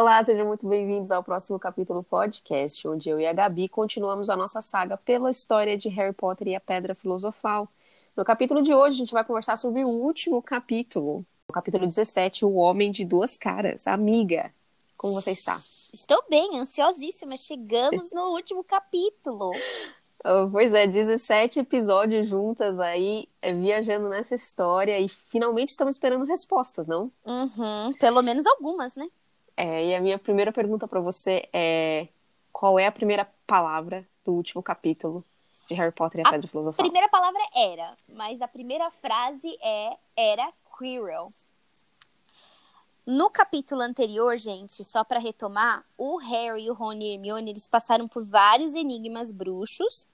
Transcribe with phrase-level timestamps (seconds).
[0.00, 4.36] Olá, sejam muito bem-vindos ao próximo capítulo podcast, onde eu e a Gabi continuamos a
[4.36, 7.68] nossa saga pela história de Harry Potter e a Pedra Filosofal.
[8.16, 12.44] No capítulo de hoje, a gente vai conversar sobre o último capítulo, o capítulo 17,
[12.44, 13.88] O Homem de Duas Caras.
[13.88, 14.54] Amiga,
[14.96, 15.56] como você está?
[15.92, 17.36] Estou bem, ansiosíssima.
[17.36, 19.50] Chegamos no último capítulo.
[20.24, 26.24] Oh, pois é, 17 episódios juntas aí, é, viajando nessa história e finalmente estamos esperando
[26.24, 27.10] respostas, não?
[27.26, 29.08] Uhum, pelo menos algumas, né?
[29.60, 32.06] É, e a minha primeira pergunta para você é:
[32.52, 35.24] qual é a primeira palavra do último capítulo
[35.68, 36.74] de Harry Potter e a, a Pedra Filosofal?
[36.78, 41.32] A primeira palavra é era, mas a primeira frase é era Quirrell.
[43.04, 48.06] No capítulo anterior, gente, só para retomar, o Harry, o Rony e Hermione, eles passaram
[48.06, 50.06] por vários enigmas bruxos,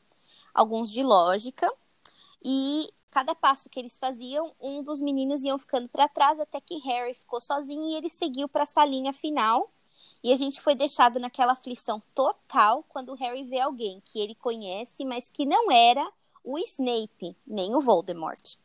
[0.54, 1.70] alguns de lógica,
[2.42, 6.78] e cada passo que eles faziam, um dos meninos iam ficando para trás até que
[6.80, 9.70] Harry ficou sozinho e ele seguiu para a salinha final.
[10.20, 15.04] E a gente foi deixado naquela aflição total quando Harry vê alguém que ele conhece,
[15.04, 16.04] mas que não era
[16.42, 18.56] o Snape, nem o Voldemort.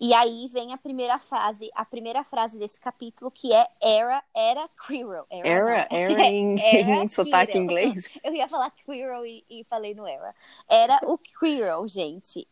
[0.00, 4.68] E aí vem a primeira frase, a primeira frase desse capítulo, que é era, era
[4.84, 5.26] Quirrell.
[5.30, 8.10] Era, era, era em, era em sotaque inglês?
[8.24, 10.34] Eu ia falar Quirrell e, e falei no era.
[10.68, 12.48] Era o Quirrell, gente.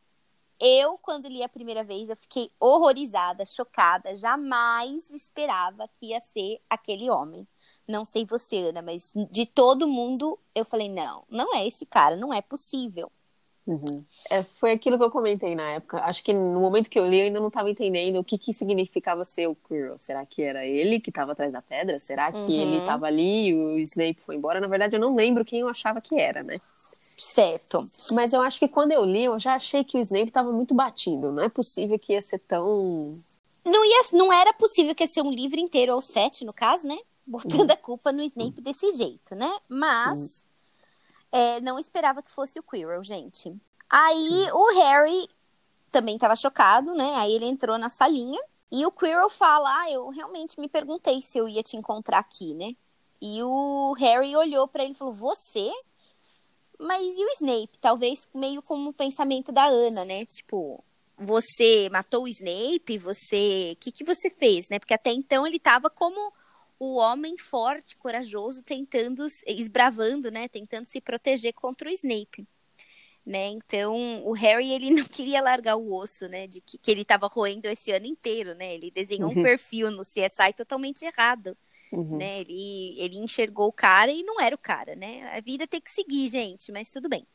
[0.65, 4.15] Eu, quando li a primeira vez, eu fiquei horrorizada, chocada.
[4.15, 7.45] Jamais esperava que ia ser aquele homem.
[7.89, 12.15] Não sei você, Ana, mas de todo mundo, eu falei, não, não é esse cara,
[12.15, 13.11] não é possível.
[13.67, 14.05] Uhum.
[14.31, 15.99] É, foi aquilo que eu comentei na época.
[16.05, 18.55] Acho que no momento que eu li, eu ainda não estava entendendo o que, que
[18.55, 19.99] significava ser o Quirrell.
[19.99, 21.99] Será que era ele que estava atrás da pedra?
[21.99, 22.51] Será que uhum.
[22.51, 24.61] ele estava ali e o Snape foi embora?
[24.61, 26.61] Na verdade, eu não lembro quem eu achava que era, né?
[27.19, 27.87] Certo.
[28.13, 30.75] Mas eu acho que quando eu li, eu já achei que o Snape estava muito
[30.75, 31.31] batido.
[31.33, 33.19] Não é possível que ia ser tão.
[33.65, 36.87] Não, ia, não era possível que ia ser um livro inteiro, ou sete, no caso,
[36.87, 36.99] né?
[37.25, 37.75] Botando uhum.
[37.75, 39.51] a culpa no Snape desse jeito, né?
[39.69, 40.19] Mas.
[40.19, 40.53] Uhum
[41.33, 43.57] é, não esperava que fosse o Quirrell, gente.
[43.89, 45.29] Aí o Harry
[45.91, 47.15] também estava chocado, né?
[47.17, 48.41] Aí ele entrou na salinha
[48.71, 52.53] e o Quirrell fala: Ah, eu realmente me perguntei se eu ia te encontrar aqui,
[52.55, 52.77] né?
[53.21, 55.73] E o Harry olhou para ele e falou: Você?
[56.83, 57.79] Mas e o Snape?
[57.81, 60.27] Talvez meio como o pensamento da Ana, né?
[60.27, 60.83] Tipo,
[61.17, 62.99] você matou o Snape?
[62.99, 63.73] Você.
[63.75, 64.81] O que, que você fez, né?
[64.81, 66.33] Porque até então ele tava como
[66.81, 72.45] o homem forte, corajoso, tentando, esbravando, né, tentando se proteger contra o Snape.
[73.25, 73.51] Né?
[73.51, 77.29] Então, o Harry ele não queria largar o osso, né, de que, que ele estava
[77.29, 78.75] roendo esse ano inteiro, né?
[78.75, 79.39] Ele desenhou uhum.
[79.39, 81.57] um perfil no CSI totalmente errado,
[81.93, 82.17] uhum.
[82.17, 82.41] né?
[82.41, 85.37] Ele ele enxergou o cara e não era o cara, né?
[85.37, 87.27] A vida tem que seguir, gente, mas tudo bem.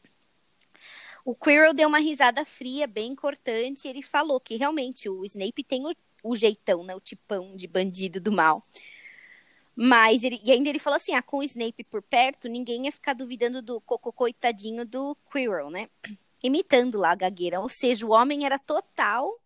[1.24, 5.64] O Quirrell deu uma risada fria, bem cortante, e ele falou que realmente o Snape
[5.64, 5.92] tem o,
[6.24, 8.64] o jeitão, né, o tipão de bandido do mal.
[9.76, 12.92] Mas ele, e ainda ele falou assim: ah, com o Snape por perto, ninguém ia
[12.92, 15.88] ficar duvidando do cocô coitadinho do Quirrell, né?
[16.42, 17.60] Imitando lá a gagueira.
[17.60, 19.40] Ou seja, o homem era total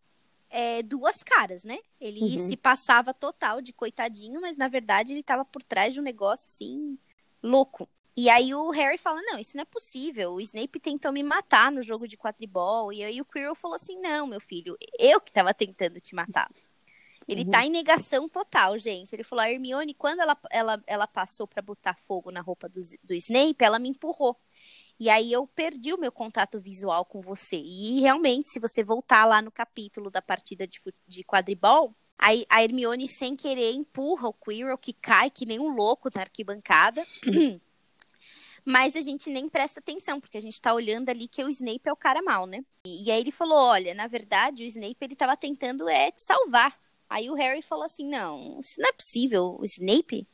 [0.52, 1.80] é, duas caras, né?
[2.00, 2.50] Ele uhum.
[2.50, 6.48] se passava total de coitadinho, mas na verdade ele tava por trás de um negócio
[6.48, 6.98] assim,
[7.42, 7.90] louco.
[8.16, 10.34] E aí o Harry fala: Não, isso não é possível.
[10.34, 12.92] O Snape tentou me matar no jogo de quadribol.
[12.92, 16.52] E aí o Quirrell falou assim: Não, meu filho, eu que tava tentando te matar.
[17.28, 17.52] Ele uhum.
[17.52, 19.16] tá em negação total, gente.
[19.16, 22.80] Ele falou: a Hermione, quando ela, ela, ela passou para botar fogo na roupa do,
[23.02, 24.38] do Snape, ela me empurrou.
[25.02, 27.56] E aí eu perdi o meu contato visual com você.
[27.56, 33.08] E realmente, se você voltar lá no capítulo da partida de, de quadribol, a Hermione,
[33.08, 37.04] sem querer, empurra o Quirrell, que cai que nem um louco na arquibancada.
[38.64, 41.82] Mas a gente nem presta atenção, porque a gente tá olhando ali que o Snape
[41.84, 42.64] é o cara mal, né?
[42.86, 46.24] E, e aí ele falou: olha, na verdade, o Snape ele tava tentando é te
[46.24, 46.80] salvar.
[47.10, 49.58] Aí o Harry falou assim: não, isso não é possível.
[49.60, 50.28] O Snape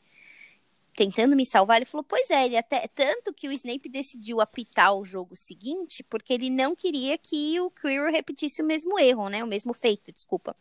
[0.97, 2.87] tentando me salvar, ele falou: pois é, ele até.
[2.87, 7.69] Tanto que o Snape decidiu apitar o jogo seguinte, porque ele não queria que o
[7.69, 9.43] Quirrell repetisse o mesmo erro, né?
[9.43, 10.55] O mesmo feito, desculpa.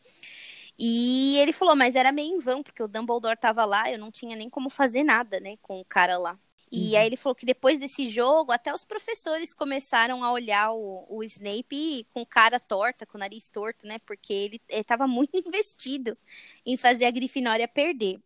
[0.79, 4.11] E ele falou, mas era meio em vão, porque o Dumbledore tava lá, eu não
[4.11, 6.39] tinha nem como fazer nada, né, com o cara lá.
[6.71, 6.99] E uhum.
[6.99, 11.25] aí ele falou que depois desse jogo, até os professores começaram a olhar o, o
[11.25, 13.99] Snape com cara torta, com nariz torto, né?
[14.01, 16.19] Porque ele estava muito investido
[16.67, 18.21] em fazer a Grifinória perder.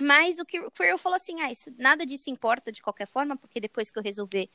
[0.00, 3.90] Mas o Quirrell falou assim, ah, isso, nada disso importa de qualquer forma, porque depois
[3.90, 4.48] que eu resolver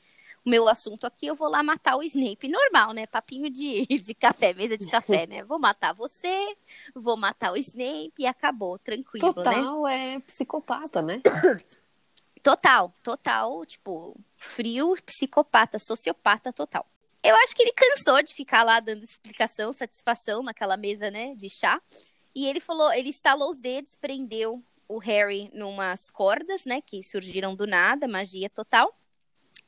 [0.44, 2.48] o meu assunto aqui, eu vou lá matar o Snape.
[2.48, 3.06] Normal, né?
[3.06, 5.44] Papinho de, de café, mesa de café, né?
[5.44, 6.56] Vou matar você,
[6.94, 9.58] vou matar o Snape e acabou, tranquilo, Total, né?
[9.58, 11.22] Total, é psicopata, né?
[12.40, 16.86] Total, total, tipo, frio, psicopata, sociopata total.
[17.22, 21.50] Eu acho que ele cansou de ficar lá dando explicação, satisfação naquela mesa, né, de
[21.50, 21.80] chá.
[22.34, 27.54] E ele falou, ele estalou os dedos, prendeu o Harry numas cordas, né, que surgiram
[27.54, 28.98] do nada, magia total.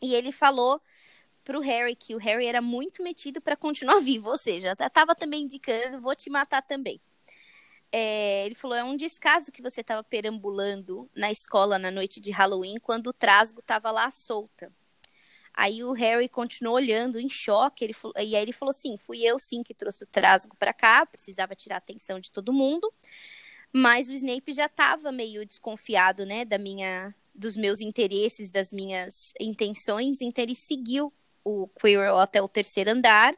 [0.00, 0.80] E ele falou
[1.44, 5.44] pro Harry que o Harry era muito metido para continuar vivo, ou seja, tava também
[5.44, 7.00] indicando, vou te matar também.
[7.92, 12.30] É, ele falou, é um descaso que você estava perambulando na escola na noite de
[12.30, 14.72] Halloween, quando o trasgo estava lá solta.
[15.52, 19.38] Aí o Harry continuou olhando em choque, ele e aí ele falou assim, fui eu
[19.38, 22.92] sim que trouxe o trasgo para cá, precisava tirar a atenção de todo mundo,
[23.72, 29.32] mas o Snape já estava meio desconfiado, né, da minha, dos meus interesses, das minhas
[29.40, 31.12] intenções, então ele seguiu
[31.44, 33.34] o Quirrell até o terceiro andar.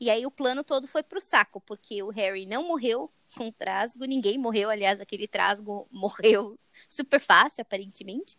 [0.00, 4.04] E aí o plano todo foi pro saco, porque o Harry não morreu com trasgo,
[4.04, 6.58] ninguém morreu, aliás, aquele trasgo morreu
[6.88, 8.36] super fácil, aparentemente.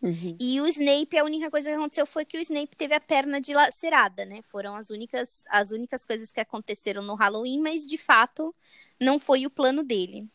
[0.00, 0.36] Uhum.
[0.40, 3.40] E o Snape, a única coisa que aconteceu foi que o Snape teve a perna
[3.40, 4.42] dilacerada, né?
[4.42, 8.52] Foram as únicas, as únicas coisas que aconteceram no Halloween, mas de fato
[9.00, 10.28] não foi o plano dele.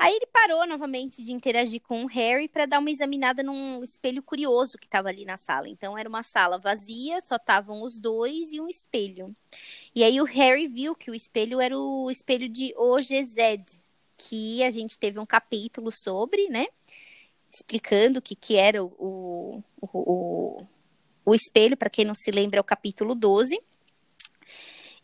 [0.00, 4.22] Aí ele parou novamente de interagir com o Harry para dar uma examinada num espelho
[4.22, 5.68] curioso que estava ali na sala.
[5.68, 9.36] Então era uma sala vazia, só estavam os dois e um espelho.
[9.94, 13.78] E aí o Harry viu que o espelho era o espelho de Ogezed,
[14.16, 16.66] que a gente teve um capítulo sobre, né?
[17.52, 20.66] Explicando o que, que era o, o, o,
[21.26, 23.60] o espelho, para quem não se lembra, é o capítulo 12.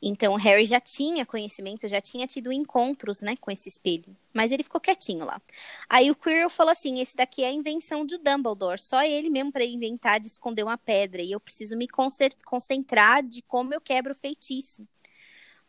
[0.00, 4.14] Então, Harry já tinha conhecimento, já tinha tido encontros, né, com esse espelho.
[4.32, 5.40] Mas ele ficou quietinho lá.
[5.88, 8.78] Aí o Quirrell falou assim: esse daqui é a invenção do Dumbledore.
[8.78, 11.22] Só ele mesmo para inventar de esconder uma pedra.
[11.22, 14.86] E eu preciso me concentrar de como eu quebro o feitiço.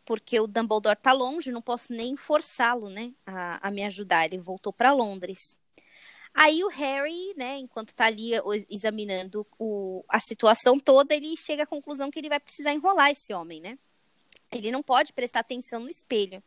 [0.06, 4.26] Porque o Dumbledore tá longe, não posso nem forçá-lo, né, a, a me ajudar.
[4.26, 5.58] Ele voltou para Londres.
[6.34, 8.32] Aí o Harry, né, enquanto tá ali
[8.70, 13.34] examinando o, a situação toda, ele chega à conclusão que ele vai precisar enrolar esse
[13.34, 13.78] homem, né?
[14.52, 16.42] Ele não pode prestar atenção no espelho.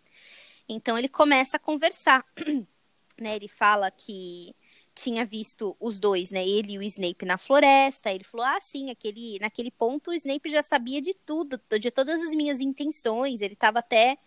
[0.68, 2.24] Então ele começa a conversar,
[3.18, 3.36] né?
[3.36, 4.54] Ele fala que
[4.94, 6.46] tinha visto os dois, né?
[6.46, 8.12] Ele e o Snape na floresta.
[8.12, 12.20] Ele falou: "Ah, sim, aquele naquele ponto o Snape já sabia de tudo, de todas
[12.22, 13.40] as minhas intenções.
[13.40, 14.18] Ele estava até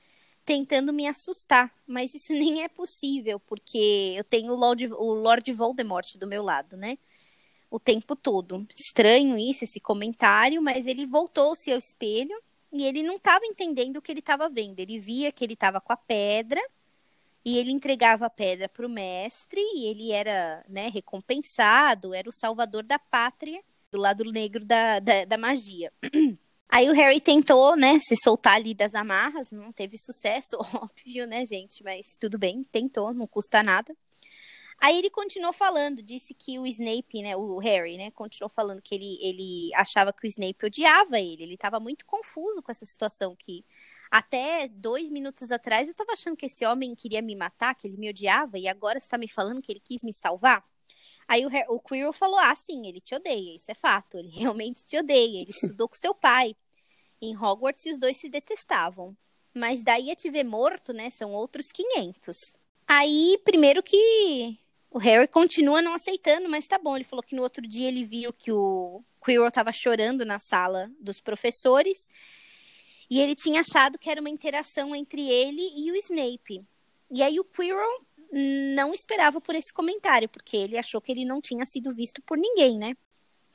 [0.45, 5.51] tentando me assustar, mas isso nem é possível, porque eu tenho o Lord, o Lord
[5.53, 6.97] Voldemort do meu lado, né?
[7.69, 8.67] O tempo todo.
[8.69, 12.35] Estranho isso, esse comentário, mas ele voltou-se ao espelho
[12.73, 14.79] e ele não estava entendendo o que ele estava vendo.
[14.79, 16.59] Ele via que ele estava com a pedra
[17.45, 22.33] e ele entregava a pedra para o mestre e ele era né, recompensado, era o
[22.33, 23.61] salvador da pátria,
[23.91, 25.93] do lado negro da, da, da magia.
[26.67, 31.45] Aí o Harry tentou, né, se soltar ali das amarras, não teve sucesso, óbvio, né,
[31.45, 31.83] gente?
[31.83, 33.95] Mas tudo bem, tentou, não custa nada.
[34.81, 38.93] Aí ele continuou falando, disse que o Snape, né, o Harry, né, continuou falando que
[38.95, 41.43] ele, ele achava que o Snape odiava ele.
[41.43, 43.63] Ele estava muito confuso com essa situação que
[44.11, 47.97] até dois minutos atrás eu estava achando que esse homem queria me matar, que ele
[47.97, 50.63] me odiava, e agora você está me falando que ele quis me salvar?
[51.27, 54.85] Aí o, o Quirrell falou, ah, sim, ele te odeia, isso é fato, ele realmente
[54.85, 56.55] te odeia, ele estudou com seu pai
[57.21, 59.17] em Hogwarts e os dois se detestavam.
[59.53, 62.37] Mas daí a te ver morto, né, são outros 500.
[62.87, 64.57] Aí, primeiro que
[64.89, 66.95] o Harry continua não aceitando, mas tá bom.
[66.95, 70.91] Ele falou que no outro dia ele viu que o Quirrell estava chorando na sala
[70.99, 72.07] dos professores
[73.09, 76.63] e ele tinha achado que era uma interação entre ele e o Snape.
[77.11, 78.05] E aí o Quirrell
[78.75, 82.37] não esperava por esse comentário, porque ele achou que ele não tinha sido visto por
[82.37, 82.95] ninguém, né?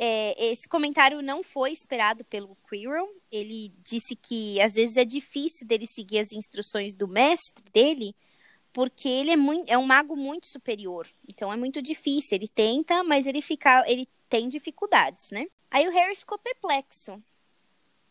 [0.01, 3.09] É, esse comentário não foi esperado pelo Quirrell.
[3.33, 8.15] Ele disse que às vezes é difícil dele seguir as instruções do mestre dele,
[8.73, 11.07] porque ele é, muito, é um mago muito superior.
[11.29, 12.37] Então é muito difícil.
[12.37, 15.47] Ele tenta, mas ele fica, ele tem dificuldades, né?
[15.71, 17.23] Aí o Harry ficou perplexo.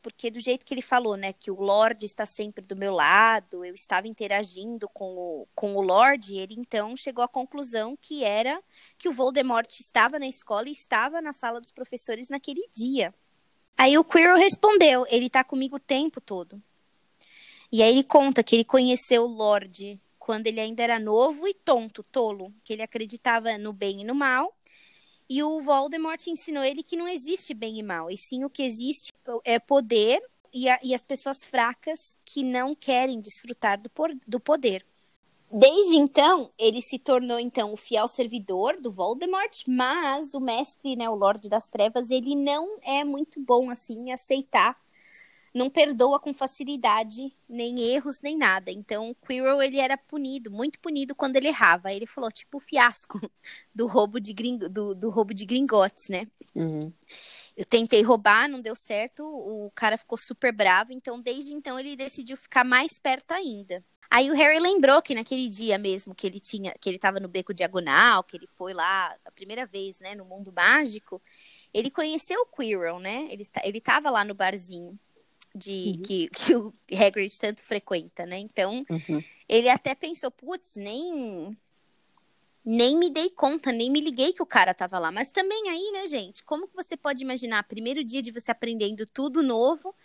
[0.02, 3.66] Porque do jeito que ele falou, né, que o Lorde está sempre do meu lado,
[3.66, 8.62] eu estava interagindo com o, com o Lorde, ele então chegou à conclusão que era
[8.98, 13.14] que o Voldemort estava na escola e estava na sala dos professores naquele dia.
[13.78, 16.62] Aí o Quirrell respondeu, ele está comigo o tempo todo.
[17.72, 21.54] E aí ele conta que ele conheceu o Lorde quando ele ainda era novo e
[21.54, 24.54] tonto, tolo, que ele acreditava no bem e no mal.
[25.30, 28.62] E o Voldemort ensinou ele que não existe bem e mal, e sim o que
[28.62, 29.14] existe
[29.46, 30.22] é poder
[30.54, 34.86] e, a, e as pessoas fracas que não querem desfrutar do, por, do poder.
[35.50, 41.10] Desde então, ele se tornou então o fiel servidor do Voldemort, mas o mestre, né,
[41.10, 44.78] o Lorde das Trevas, ele não é muito bom assim em aceitar
[45.54, 48.72] não perdoa com facilidade nem erros nem nada.
[48.72, 51.94] Então, Quirrell ele era punido, muito punido quando ele errava.
[51.94, 53.20] Ele falou tipo o fiasco
[53.74, 54.58] do roubo de gring...
[54.58, 56.28] do, do roubo de gringotes, né?
[56.54, 56.92] Uhum.
[57.56, 59.24] Eu tentei roubar, não deu certo.
[59.24, 60.92] O cara ficou super bravo.
[60.92, 63.84] Então, desde então ele decidiu ficar mais perto ainda.
[64.10, 67.28] Aí o Harry lembrou que naquele dia mesmo que ele tinha, que ele estava no
[67.28, 71.22] beco diagonal, que ele foi lá a primeira vez, né, no mundo mágico,
[71.74, 73.28] ele conheceu o Quirrell, né?
[73.30, 74.98] Ele ele estava lá no barzinho
[75.58, 76.02] de uhum.
[76.04, 78.38] que, que o Hagrid tanto frequenta, né?
[78.38, 79.24] Então, uhum.
[79.50, 81.58] ele até pensou, putz, nem
[82.70, 85.10] nem me dei conta, nem me liguei que o cara tava lá.
[85.10, 86.44] Mas também aí, né, gente?
[86.44, 89.96] Como que você pode imaginar, primeiro dia de você aprendendo tudo novo,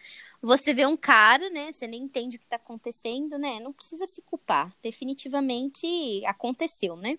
[0.40, 1.72] você vê um cara, né?
[1.72, 3.58] Você nem entende o que tá acontecendo, né?
[3.58, 4.72] Não precisa se culpar.
[4.80, 7.18] Definitivamente aconteceu, né?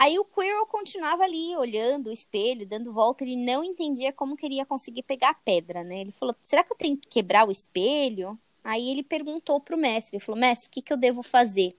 [0.00, 4.64] Aí o Quirrell continuava ali, olhando o espelho, dando volta, ele não entendia como queria
[4.64, 6.00] conseguir pegar a pedra, né?
[6.00, 8.38] Ele falou, será que eu tenho que quebrar o espelho?
[8.64, 11.76] Aí ele perguntou pro mestre, ele falou, mestre, o que, que eu devo fazer?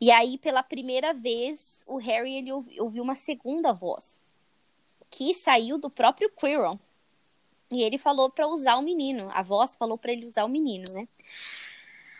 [0.00, 4.18] E aí, pela primeira vez, o Harry ele ouviu uma segunda voz,
[5.10, 6.80] que saiu do próprio Quirrell.
[7.70, 9.28] E ele falou para usar o menino.
[9.30, 11.04] A voz falou para ele usar o menino, né?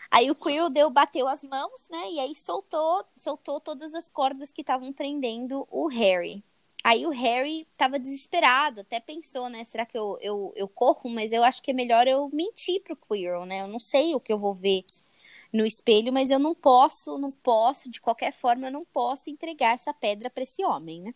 [0.09, 2.11] Aí o Quirrell bateu as mãos, né?
[2.11, 6.43] E aí soltou, soltou todas as cordas que estavam prendendo o Harry.
[6.83, 9.63] Aí o Harry tava desesperado, até pensou, né?
[9.63, 11.09] Será que eu, eu, eu corro?
[11.09, 13.61] Mas eu acho que é melhor eu mentir pro Quirrell, né?
[13.61, 14.85] Eu não sei o que eu vou ver
[15.51, 19.73] no espelho, mas eu não posso, não posso, de qualquer forma, eu não posso entregar
[19.73, 21.13] essa pedra para esse homem, né?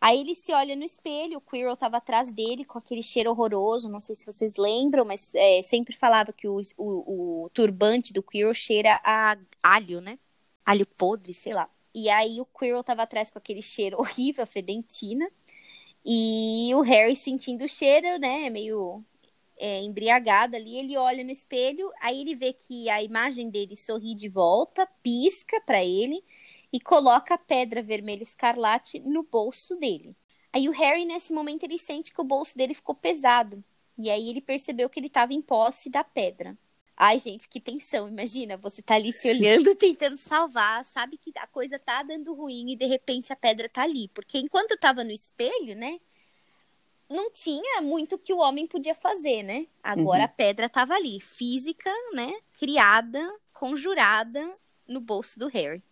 [0.00, 3.88] Aí ele se olha no espelho, o Quirrell estava atrás dele com aquele cheiro horroroso,
[3.88, 8.22] não sei se vocês lembram, mas é, sempre falava que o, o, o, turbante do
[8.22, 10.18] Quirrell cheira a alho, né?
[10.64, 11.68] Alho podre, sei lá.
[11.94, 15.30] E aí o Quirrell estava atrás com aquele cheiro horrível, fedentina.
[16.04, 19.04] E o Harry sentindo o cheiro, né, meio
[19.58, 24.14] é, embriagado ali, ele olha no espelho, aí ele vê que a imagem dele sorri
[24.14, 26.24] de volta, pisca para ele
[26.72, 30.16] e coloca a pedra vermelha escarlate no bolso dele.
[30.52, 33.62] Aí o Harry, nesse momento, ele sente que o bolso dele ficou pesado.
[33.98, 36.56] E aí ele percebeu que ele estava em posse da pedra.
[36.96, 38.08] Ai, gente, que tensão.
[38.08, 42.72] Imagina, você tá ali se olhando, tentando salvar, sabe que a coisa tá dando ruim
[42.72, 44.08] e de repente a pedra tá ali.
[44.08, 46.00] Porque enquanto tava no espelho, né?
[47.10, 49.66] não tinha muito que o homem podia fazer, né?
[49.82, 50.24] Agora uhum.
[50.24, 52.32] a pedra estava ali, física, né?
[52.52, 53.20] Criada,
[53.52, 55.82] conjurada no bolso do Harry.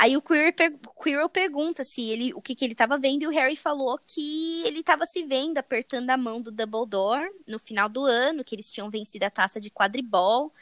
[0.00, 3.26] Aí o Quirrell, per Quirrell pergunta se ele, o que, que ele estava vendo e
[3.26, 7.86] o Harry falou que ele estava se vendo apertando a mão do Dumbledore no final
[7.86, 10.54] do ano, que eles tinham vencido a taça de quadribol.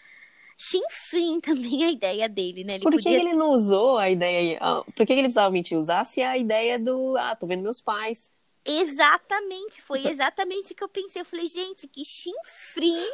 [0.59, 2.75] Chinfrim também a ideia dele, né?
[2.75, 3.17] Ele Por que, podia...
[3.17, 4.59] ele não usou a ideia?
[4.61, 5.79] Ah, por que ele precisava mentir?
[5.79, 8.33] Usasse a ideia do, ah, tô vendo meus pais.
[8.71, 11.23] Exatamente, foi exatamente o que eu pensei.
[11.23, 13.09] Eu falei, gente, que chinfrim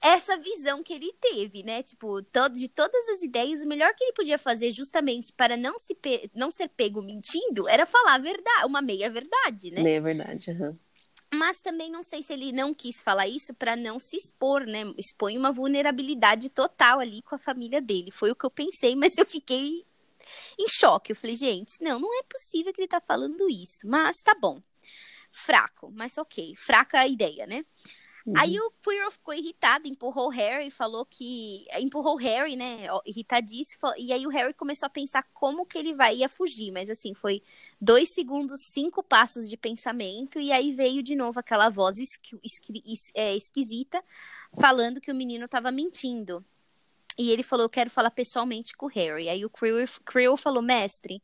[0.00, 1.82] essa visão que ele teve, né?
[1.82, 5.78] Tipo, todo, de todas as ideias, o melhor que ele podia fazer justamente para não,
[5.78, 5.94] se
[6.34, 9.82] não ser pego mentindo era falar a verdade, uma meia verdade, né?
[9.82, 10.78] Meia verdade, uhum.
[11.32, 14.92] Mas também não sei se ele não quis falar isso para não se expor, né?
[14.96, 18.10] Expõe uma vulnerabilidade total ali com a família dele.
[18.10, 19.84] Foi o que eu pensei, mas eu fiquei
[20.58, 21.12] em choque.
[21.12, 23.86] Eu falei, gente, não, não é possível que ele tá falando isso.
[23.86, 24.62] Mas tá bom.
[25.30, 26.54] Fraco, mas ok.
[26.56, 27.64] Fraca a ideia, né?
[28.26, 28.34] Uhum.
[28.36, 31.64] Aí o Quirrell ficou irritado, empurrou o Harry, e falou que.
[31.78, 32.86] Empurrou o Harry, né?
[33.06, 33.92] Irritadíssimo.
[33.96, 36.70] E aí o Harry começou a pensar como que ele vai ia fugir.
[36.70, 37.42] Mas assim, foi
[37.80, 40.38] dois segundos, cinco passos de pensamento.
[40.38, 44.02] E aí veio de novo aquela voz esqui, esqui, es, é, esquisita
[44.58, 46.44] falando que o menino estava mentindo.
[47.18, 49.28] E ele falou: Eu quero falar pessoalmente com o Harry.
[49.28, 51.22] Aí o Quirrell falou: Mestre,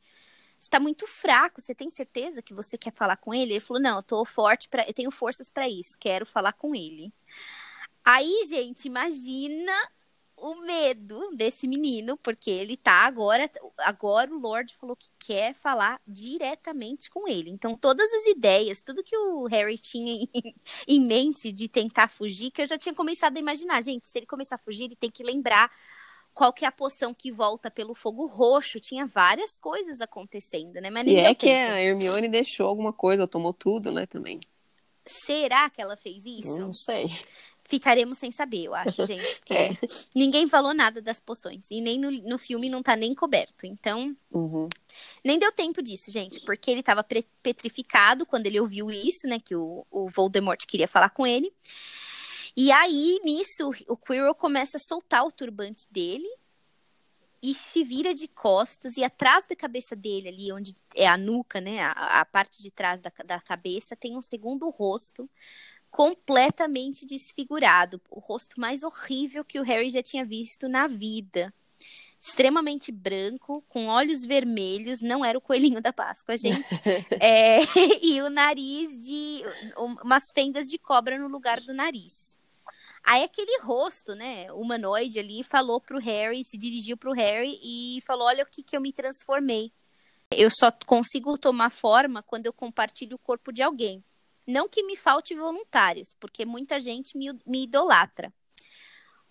[0.60, 1.60] está muito fraco.
[1.60, 3.52] Você tem certeza que você quer falar com ele?
[3.52, 5.96] Ele falou: Não, eu tô forte para, eu tenho forças para isso.
[5.98, 7.12] Quero falar com ele.
[8.04, 9.72] Aí, gente, imagina
[10.36, 16.00] o medo desse menino, porque ele tá agora, agora o Lord falou que quer falar
[16.06, 17.50] diretamente com ele.
[17.50, 20.28] Então, todas as ideias, tudo que o Harry tinha em,
[20.86, 24.26] em mente de tentar fugir, que eu já tinha começado a imaginar, gente, se ele
[24.26, 25.70] começar a fugir, ele tem que lembrar
[26.34, 28.78] qual que é a poção que volta pelo fogo roxo.
[28.78, 30.90] Tinha várias coisas acontecendo, né?
[30.90, 31.72] Mas Se é que tempo.
[31.72, 34.38] a Hermione deixou alguma coisa, tomou tudo, né, também.
[35.06, 36.58] Será que ela fez isso?
[36.58, 37.06] Não sei.
[37.68, 39.38] Ficaremos sem saber, eu acho, gente.
[39.40, 39.78] Porque é.
[40.14, 41.70] ninguém falou nada das poções.
[41.70, 43.66] E nem no, no filme não tá nem coberto.
[43.66, 44.68] Então, uhum.
[45.24, 46.40] nem deu tempo disso, gente.
[46.40, 47.04] Porque ele tava
[47.42, 49.38] petrificado quando ele ouviu isso, né?
[49.40, 51.52] Que o, o Voldemort queria falar com ele.
[52.56, 56.28] E aí, nisso, o Quirrell começa a soltar o turbante dele
[57.42, 61.60] e se vira de costas e atrás da cabeça dele, ali onde é a nuca,
[61.60, 65.28] né, a, a parte de trás da, da cabeça, tem um segundo rosto
[65.96, 71.54] completamente desfigurado, o rosto mais horrível que o Harry já tinha visto na vida.
[72.20, 76.74] Extremamente branco, com olhos vermelhos, não era o coelhinho da Páscoa, gente.
[77.18, 77.60] é,
[78.02, 79.42] e o nariz de.
[80.04, 82.38] umas fendas de cobra no lugar do nariz.
[83.02, 88.26] Aí aquele rosto, né, humanoide ali, falou pro Harry, se dirigiu pro Harry e falou:
[88.26, 89.72] Olha o que, que eu me transformei.
[90.30, 94.04] Eu só consigo tomar forma quando eu compartilho o corpo de alguém.
[94.46, 98.32] Não que me falte voluntários, porque muita gente me, me idolatra.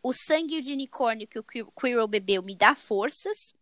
[0.04, 3.54] O sangue de unicórnio que o Quirrell bebeu me dá forças,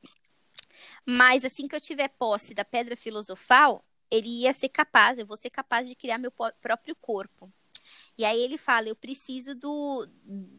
[1.05, 5.38] mas assim que eu tiver posse da pedra filosofal, ele ia ser capaz, eu vou
[5.38, 7.51] ser capaz de criar meu próprio corpo.
[8.17, 10.07] E aí ele fala: Eu preciso do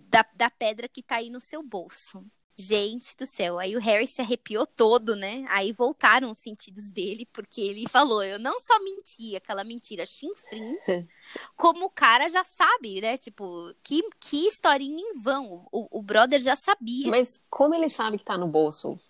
[0.09, 2.25] da, da pedra que tá aí no seu bolso.
[2.57, 5.45] Gente do céu, aí o Harry se arrepiou todo, né?
[5.49, 10.77] Aí voltaram os sentidos dele, porque ele falou: eu não só menti, aquela mentira chinfrim,
[11.57, 13.19] como o cara já sabe, né?
[13.19, 15.67] Tipo, que, que historinha em vão.
[15.73, 17.09] O, o brother já sabia.
[17.09, 19.01] Mas como ele sabe que tá no bolso?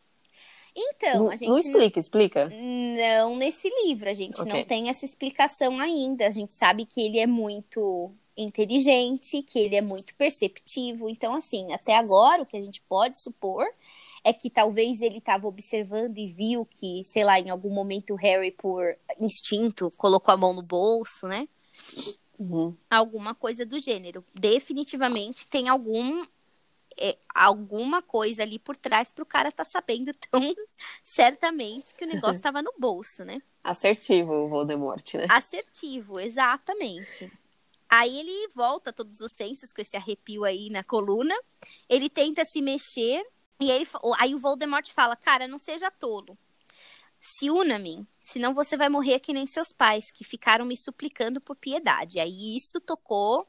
[0.75, 1.49] Então, a gente.
[1.49, 2.51] Não explica, explica.
[2.51, 4.53] Não nesse livro, a gente okay.
[4.53, 6.27] não tem essa explicação ainda.
[6.27, 11.09] A gente sabe que ele é muito inteligente, que ele é muito perceptivo.
[11.09, 13.67] Então, assim, até agora, o que a gente pode supor
[14.25, 18.17] é que talvez ele estava observando e viu que, sei lá, em algum momento o
[18.17, 21.47] Harry, por instinto, colocou a mão no bolso, né?
[22.39, 22.75] Uhum.
[22.91, 24.25] Alguma coisa do gênero.
[24.35, 26.25] Definitivamente tem algum.
[26.97, 30.41] É, alguma coisa ali por trás para o cara tá sabendo tão
[31.03, 33.43] certamente que o negócio estava no bolso, né?
[33.65, 35.27] Assertivo o Voldemort, né?
[35.29, 37.31] Assertivo, exatamente.
[37.97, 41.35] Aí ele volta todos os sensos com esse arrepio aí na coluna.
[41.89, 43.25] Ele tenta se mexer.
[43.61, 43.87] E aí,
[44.19, 46.37] aí o Voldemort fala: Cara, não seja tolo.
[47.21, 50.77] Se una a mim, senão você vai morrer que nem seus pais, que ficaram me
[50.77, 52.19] suplicando por piedade.
[52.19, 53.47] Aí isso tocou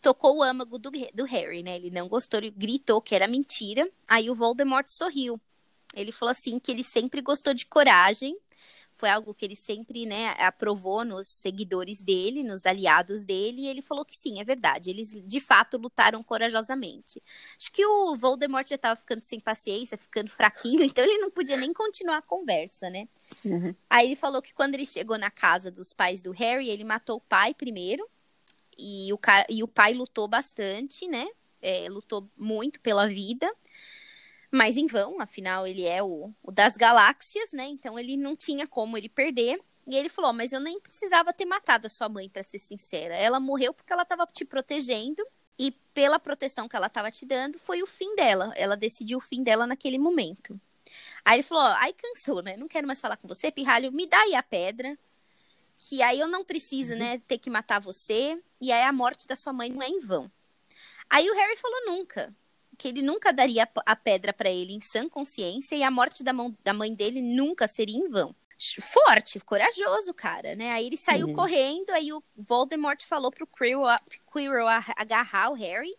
[0.00, 1.76] tocou o âmago do, do Harry, né?
[1.76, 3.88] Ele não gostou, ele gritou que era mentira.
[4.08, 5.40] Aí o Voldemort sorriu.
[5.94, 8.36] Ele falou assim que ele sempre gostou de coragem
[9.02, 13.82] foi algo que ele sempre, né, aprovou nos seguidores dele, nos aliados dele, e ele
[13.82, 14.90] falou que sim, é verdade.
[14.90, 17.20] Eles de fato lutaram corajosamente.
[17.58, 21.56] Acho que o Voldemort já estava ficando sem paciência, ficando fraquinho, então ele não podia
[21.56, 23.08] nem continuar a conversa, né?
[23.44, 23.74] Uhum.
[23.90, 27.16] Aí ele falou que quando ele chegou na casa dos pais do Harry, ele matou
[27.16, 28.08] o pai primeiro,
[28.78, 31.26] e o, cara, e o pai lutou bastante, né?
[31.60, 33.52] É, lutou muito pela vida.
[34.54, 37.64] Mas em vão, afinal, ele é o, o das galáxias, né?
[37.64, 39.58] Então ele não tinha como ele perder.
[39.86, 43.16] E ele falou: Mas eu nem precisava ter matado a sua mãe, para ser sincera.
[43.16, 45.26] Ela morreu porque ela estava te protegendo.
[45.58, 48.52] E pela proteção que ela estava te dando, foi o fim dela.
[48.54, 50.60] Ela decidiu o fim dela naquele momento.
[51.24, 52.54] Aí ele falou: Aí cansou, né?
[52.54, 53.90] Não quero mais falar com você, pirralho.
[53.90, 54.98] Me dá aí a pedra.
[55.78, 56.98] Que aí eu não preciso, uhum.
[56.98, 58.38] né, ter que matar você.
[58.60, 60.30] E aí a morte da sua mãe não é em vão.
[61.08, 62.34] Aí o Harry falou: Nunca
[62.78, 66.32] que ele nunca daria a pedra para ele em sã consciência e a morte da,
[66.32, 68.34] mão, da mãe dele nunca seria em vão.
[68.80, 70.70] Forte, corajoso, cara, né?
[70.70, 71.34] Aí ele saiu uhum.
[71.34, 73.82] correndo, aí o Voldemort falou pro Quirrell,
[74.32, 75.96] Quirrell agarrar o Harry.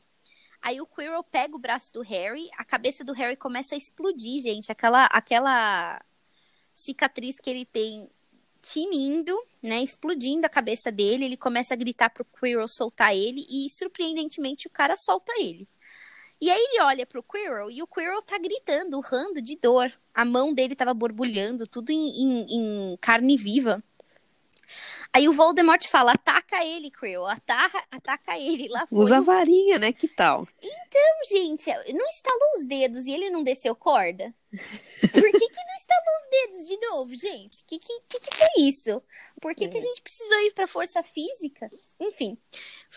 [0.62, 4.39] Aí o Quirrell pega o braço do Harry, a cabeça do Harry começa a explodir,
[4.41, 4.71] gente.
[4.71, 6.01] Aquela, aquela
[6.73, 8.09] cicatriz que ele tem
[8.62, 13.69] tinindo, né, explodindo a cabeça dele, ele começa a gritar pro Quirrell soltar ele e
[13.69, 15.67] surpreendentemente o cara solta ele.
[16.43, 19.89] E aí ele olha pro Quirrell e o Quirrell tá gritando, urrando de dor.
[20.13, 23.82] A mão dele tava borbulhando, tudo em, em, em carne viva.
[25.13, 28.67] Aí o Voldemort fala: ataca ele, Quirrell, ataca, ataca ele.
[28.67, 28.99] Lá foi.
[28.99, 29.93] Usa a varinha, né?
[29.93, 30.45] Que tal?
[30.62, 34.34] Então, gente, não estalou os dedos e ele não desceu corda?
[34.53, 37.65] Por que, que não estalou os dedos de novo, gente?
[37.65, 39.01] Que que, que, que foi isso?
[39.41, 39.67] Por que, é.
[39.67, 39.83] que a é.
[39.83, 41.69] gente precisou ir pra força física?
[41.99, 42.37] Enfim,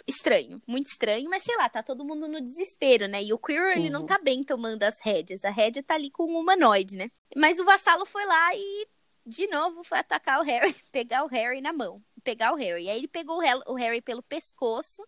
[0.06, 3.22] estranho, muito estranho, mas sei lá, tá todo mundo no desespero, né?
[3.22, 3.72] E o Quirrell, uhum.
[3.72, 4.06] ele não uhum.
[4.06, 5.44] tá bem tomando as rédeas.
[5.44, 7.10] A rédea tá ali com o um humanoide, né?
[7.34, 8.86] Mas o vassalo foi lá e
[9.26, 12.90] de novo foi atacar o Harry, pegar o Harry na mão, pegar o Harry.
[12.90, 15.00] Aí ele pegou o Harry pelo pescoço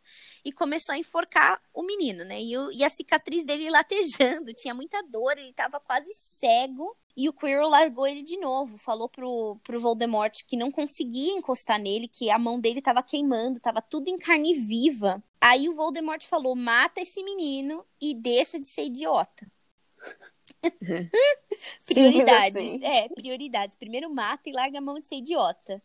[0.45, 2.41] e começou a enforcar o menino, né?
[2.41, 6.97] E, o, e a cicatriz dele latejando, tinha muita dor, ele tava quase cego.
[7.17, 11.81] E o Quirrell largou ele de novo, falou pro, pro Voldemort que não conseguia encostar
[11.81, 15.21] nele, que a mão dele tava queimando, tava tudo em carne viva.
[15.41, 19.51] Aí o Voldemort falou: mata esse menino e deixa de ser idiota.
[21.87, 22.57] prioridades.
[22.57, 22.85] Assim.
[22.85, 23.77] É, prioridades.
[23.77, 25.83] Primeiro mata e larga a mão de ser idiota.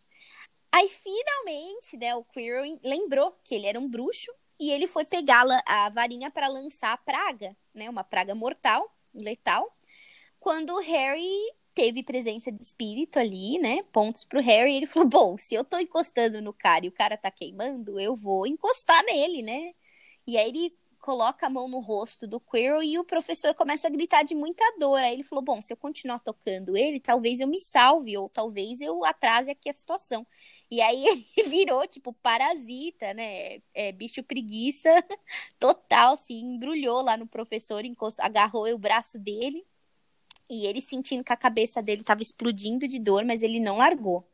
[0.74, 5.46] Aí, finalmente, né, o Quirrell lembrou que ele era um bruxo e ele foi pegar
[5.68, 9.72] a varinha para lançar a praga, né, uma praga mortal, letal.
[10.40, 11.30] Quando o Harry
[11.76, 15.78] teve presença de espírito ali, né, pontos pro Harry, ele falou: "Bom, se eu tô
[15.80, 19.74] encostando no cara e o cara tá queimando, eu vou encostar nele, né?"
[20.28, 23.92] E aí ele coloca a mão no rosto do Quirrell e o professor começa a
[23.92, 24.98] gritar de muita dor.
[25.00, 28.80] Aí ele falou: Bom, se eu continuar tocando ele, talvez eu me salve, ou talvez
[28.82, 30.26] eu atrase aqui a situação.
[30.74, 31.06] E aí
[31.38, 33.62] ele virou, tipo, parasita, né?
[33.76, 34.90] É, bicho preguiça
[35.60, 37.84] total, assim, embrulhou lá no professor,
[38.20, 39.64] agarrou o braço dele.
[40.50, 44.28] E ele sentindo que a cabeça dele estava explodindo de dor, mas ele não largou.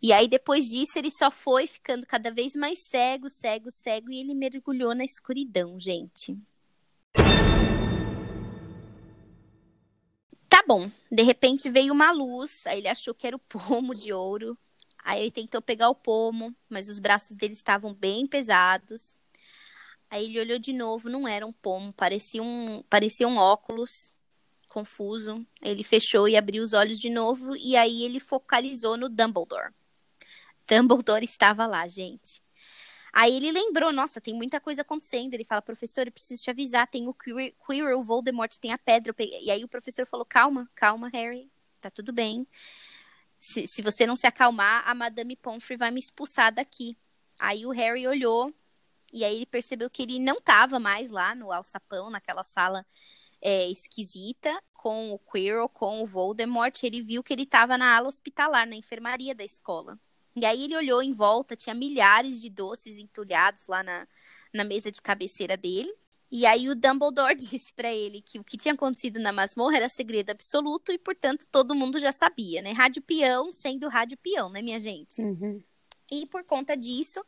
[0.00, 4.20] E aí, depois disso, ele só foi ficando cada vez mais cego, cego, cego, e
[4.20, 6.38] ele mergulhou na escuridão, gente.
[10.48, 10.88] Tá bom.
[11.10, 14.56] De repente veio uma luz, aí ele achou que era o pomo de ouro.
[15.06, 19.20] Aí ele tentou pegar o pomo, mas os braços dele estavam bem pesados.
[20.10, 24.12] Aí ele olhou de novo, não era um pomo, parecia um, parecia um óculos
[24.68, 25.46] confuso.
[25.62, 29.72] Ele fechou e abriu os olhos de novo e aí ele focalizou no Dumbledore.
[30.66, 32.42] Dumbledore estava lá, gente.
[33.12, 35.34] Aí ele lembrou, nossa, tem muita coisa acontecendo.
[35.34, 39.14] Ele fala, professor, eu preciso te avisar, tem o Quirrell, o Voldemort, tem a pedra.
[39.20, 41.48] E aí o professor falou, calma, calma, Harry,
[41.80, 42.44] tá tudo bem.
[43.46, 46.98] Se, se você não se acalmar, a Madame Pomfrey vai me expulsar daqui.
[47.38, 48.52] Aí o Harry olhou,
[49.12, 52.84] e aí ele percebeu que ele não tava mais lá no alçapão, naquela sala
[53.40, 56.82] é, esquisita, com o Quirrell, com o Voldemort.
[56.82, 59.96] Ele viu que ele estava na ala hospitalar, na enfermaria da escola.
[60.34, 64.08] E aí ele olhou em volta, tinha milhares de doces entulhados lá na,
[64.52, 65.94] na mesa de cabeceira dele.
[66.30, 69.88] E aí o Dumbledore disse para ele que o que tinha acontecido na masmorra era
[69.88, 72.72] segredo absoluto e, portanto, todo mundo já sabia, né?
[72.72, 75.20] Rádio peão sendo rádio peão, né, minha gente?
[75.22, 75.62] Uhum.
[76.10, 77.24] E por conta disso,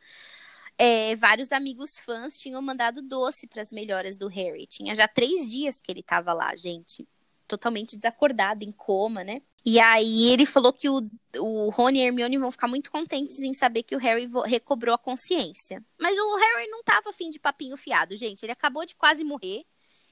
[0.77, 4.65] é, vários amigos fãs tinham mandado doce para as melhoras do Harry.
[4.67, 7.07] Tinha já três dias que ele estava lá, gente
[7.49, 9.41] totalmente desacordado, em coma, né?
[9.65, 13.39] E aí ele falou que o, o Rony e a Hermione vão ficar muito contentes
[13.39, 15.83] em saber que o Harry recobrou a consciência.
[15.99, 18.43] Mas o Harry não tava afim de papinho fiado, gente.
[18.43, 19.65] Ele acabou de quase morrer.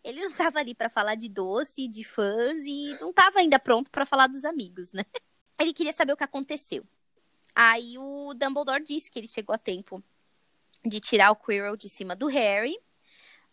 [0.04, 3.90] Ele não tava ali para falar de doce, de fãs e não tava ainda pronto
[3.90, 5.06] para falar dos amigos, né?
[5.60, 6.86] Ele queria saber o que aconteceu.
[7.56, 10.04] Aí o Dumbledore disse que ele chegou a tempo
[10.86, 12.78] de tirar o Quirrell de cima do Harry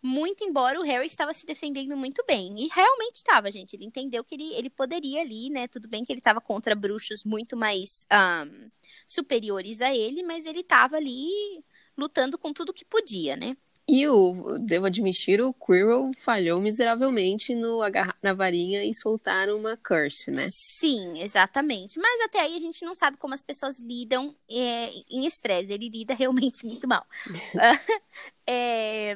[0.05, 2.55] muito embora o Harry estava se defendendo muito bem.
[2.63, 3.75] E realmente estava, gente.
[3.75, 5.67] Ele entendeu que ele, ele poderia ali, né?
[5.67, 8.71] Tudo bem que ele estava contra bruxos muito mais um,
[9.07, 11.65] superiores a ele, mas ele estava ali
[11.97, 13.57] lutando com tudo que podia, né?
[13.87, 19.77] E o, devo admitir, o Quirrell falhou miseravelmente no agarrar na varinha e soltar uma
[19.77, 20.47] curse, né?
[20.51, 21.99] Sim, exatamente.
[21.99, 25.71] Mas até aí a gente não sabe como as pessoas lidam é, em estresse.
[25.71, 27.07] Ele lida realmente muito mal.
[28.47, 29.15] é,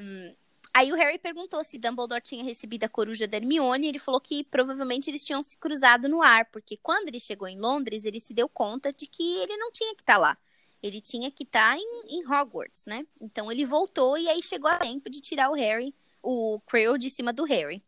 [0.78, 4.20] Aí o Harry perguntou se Dumbledore tinha recebido a coruja da Hermione, e ele falou
[4.20, 8.20] que provavelmente eles tinham se cruzado no ar, porque quando ele chegou em Londres, ele
[8.20, 10.38] se deu conta de que ele não tinha que estar tá lá.
[10.82, 13.06] Ele tinha que estar tá em, em, Hogwarts, né?
[13.20, 17.10] Então ele voltou e aí chegou a tempo de tirar o Harry, o Quirrell de
[17.10, 17.82] cima do Harry.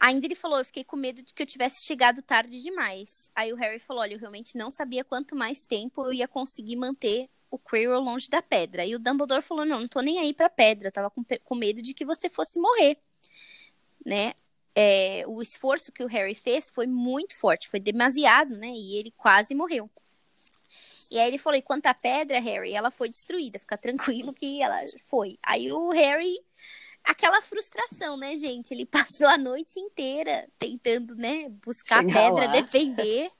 [0.00, 3.30] Ainda ele falou, eu fiquei com medo de que eu tivesse chegado tarde demais.
[3.36, 6.74] Aí o Harry falou, olha, eu realmente não sabia quanto mais tempo eu ia conseguir
[6.74, 8.84] manter o Quirrell longe da pedra.
[8.86, 11.54] E o Dumbledore falou: não, não tô nem aí pra pedra, eu tava com, com
[11.54, 12.96] medo de que você fosse morrer.
[14.04, 14.32] Né?
[14.74, 18.68] É, o esforço que o Harry fez foi muito forte, foi demasiado, né?
[18.68, 19.88] E ele quase morreu.
[21.12, 24.62] E aí ele falou: e quanto à pedra, Harry, ela foi destruída, fica tranquilo que
[24.62, 24.78] ela
[25.10, 25.38] foi.
[25.42, 26.38] Aí o Harry
[27.04, 28.72] aquela frustração, né, gente?
[28.72, 32.52] Ele passou a noite inteira tentando, né, buscar Chegar a pedra, lá.
[32.52, 33.30] defender,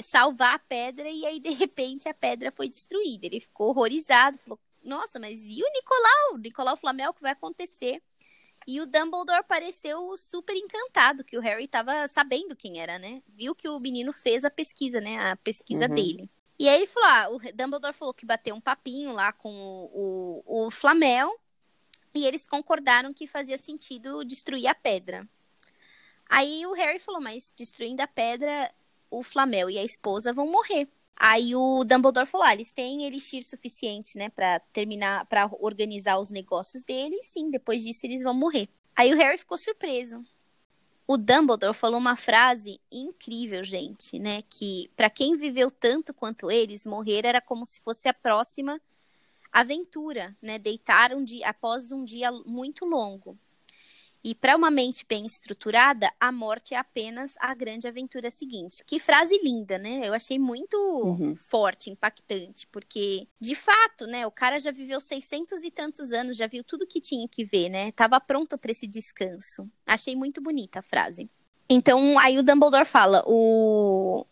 [0.00, 3.26] salvar a pedra, e aí, de repente, a pedra foi destruída.
[3.26, 6.34] Ele ficou horrorizado, falou: Nossa, mas e o Nicolau?
[6.34, 8.02] O Nicolau Flamel, o que vai acontecer?
[8.66, 13.22] E o Dumbledore pareceu super encantado, que o Harry estava sabendo quem era, né?
[13.28, 15.18] Viu que o menino fez a pesquisa, né?
[15.18, 15.94] A pesquisa uhum.
[15.94, 16.30] dele.
[16.60, 20.42] E aí ele falou: ah, o Dumbledore falou que bateu um papinho lá com o,
[20.44, 21.34] o, o Flamel
[22.14, 25.26] e eles concordaram que fazia sentido destruir a pedra.
[26.28, 28.70] Aí o Harry falou: Mas destruindo a pedra,
[29.10, 30.86] o Flamel e a esposa vão morrer.
[31.16, 36.30] Aí o Dumbledore falou: ah, eles têm elixir suficiente, né, para terminar, para organizar os
[36.30, 37.24] negócios deles.
[37.24, 38.68] Sim, depois disso eles vão morrer.
[38.94, 40.22] Aí o Harry ficou surpreso.
[41.12, 46.86] O Dumbledore falou uma frase incrível, gente, né, que para quem viveu tanto quanto eles,
[46.86, 48.80] morrer era como se fosse a próxima
[49.50, 50.56] aventura, né?
[50.56, 53.36] Deitar um dia após um dia muito longo.
[54.22, 58.84] E para uma mente bem estruturada, a morte é apenas a grande aventura seguinte.
[58.86, 60.00] Que frase linda, né?
[60.06, 61.34] Eu achei muito uhum.
[61.36, 66.46] forte, impactante, porque de fato, né, o cara já viveu 600 e tantos anos, já
[66.46, 67.92] viu tudo que tinha que ver, né?
[67.92, 69.66] Tava pronto para esse descanso.
[69.86, 71.30] Achei muito bonita a frase.
[71.68, 74.26] Então, aí o Dumbledore fala: o,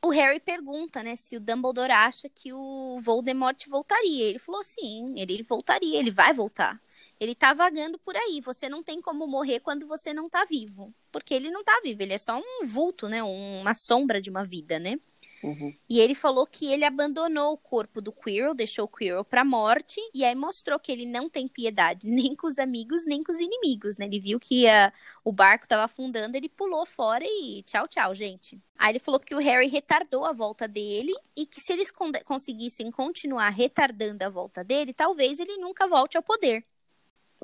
[0.00, 4.26] o Harry pergunta, né, se o Dumbledore acha que o Voldemort voltaria.
[4.26, 6.80] Ele falou sim, ele voltaria, ele vai voltar.
[7.20, 8.40] Ele tá vagando por aí.
[8.44, 10.92] Você não tem como morrer quando você não tá vivo.
[11.10, 13.22] Porque ele não tá vivo, ele é só um vulto, né?
[13.22, 14.98] Uma sombra de uma vida, né?
[15.42, 15.72] Uhum.
[15.88, 20.00] E ele falou que ele abandonou o corpo do Quirrell, deixou o Quirrell pra morte,
[20.12, 23.38] e aí mostrou que ele não tem piedade nem com os amigos, nem com os
[23.38, 24.06] inimigos, né?
[24.06, 24.92] Ele viu que a,
[25.24, 28.60] o barco tava afundando, ele pulou fora e tchau, tchau, gente.
[28.78, 32.10] Aí ele falou que o Harry retardou a volta dele e que se eles con
[32.24, 36.64] conseguissem continuar retardando a volta dele, talvez ele nunca volte ao poder.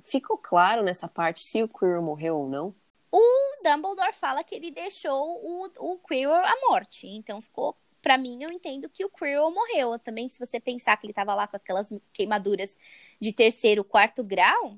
[0.03, 2.75] Ficou claro nessa parte se o Quirrell morreu ou não?
[3.11, 3.23] O
[3.63, 7.07] Dumbledore fala que ele deixou o, o Quirrell à morte.
[7.07, 7.77] Então ficou.
[8.03, 9.99] Pra mim, eu entendo que o Quirrell morreu.
[9.99, 12.77] Também, se você pensar que ele tava lá com aquelas queimaduras
[13.19, 14.77] de terceiro, quarto grau,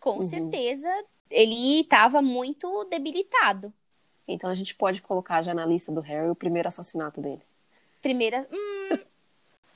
[0.00, 0.22] com Uhum.
[0.22, 0.88] certeza
[1.30, 3.72] ele tava muito debilitado.
[4.26, 7.42] Então a gente pode colocar já na lista do Harry o primeiro assassinato dele.
[8.02, 8.46] Primeira.
[8.52, 8.98] Hum,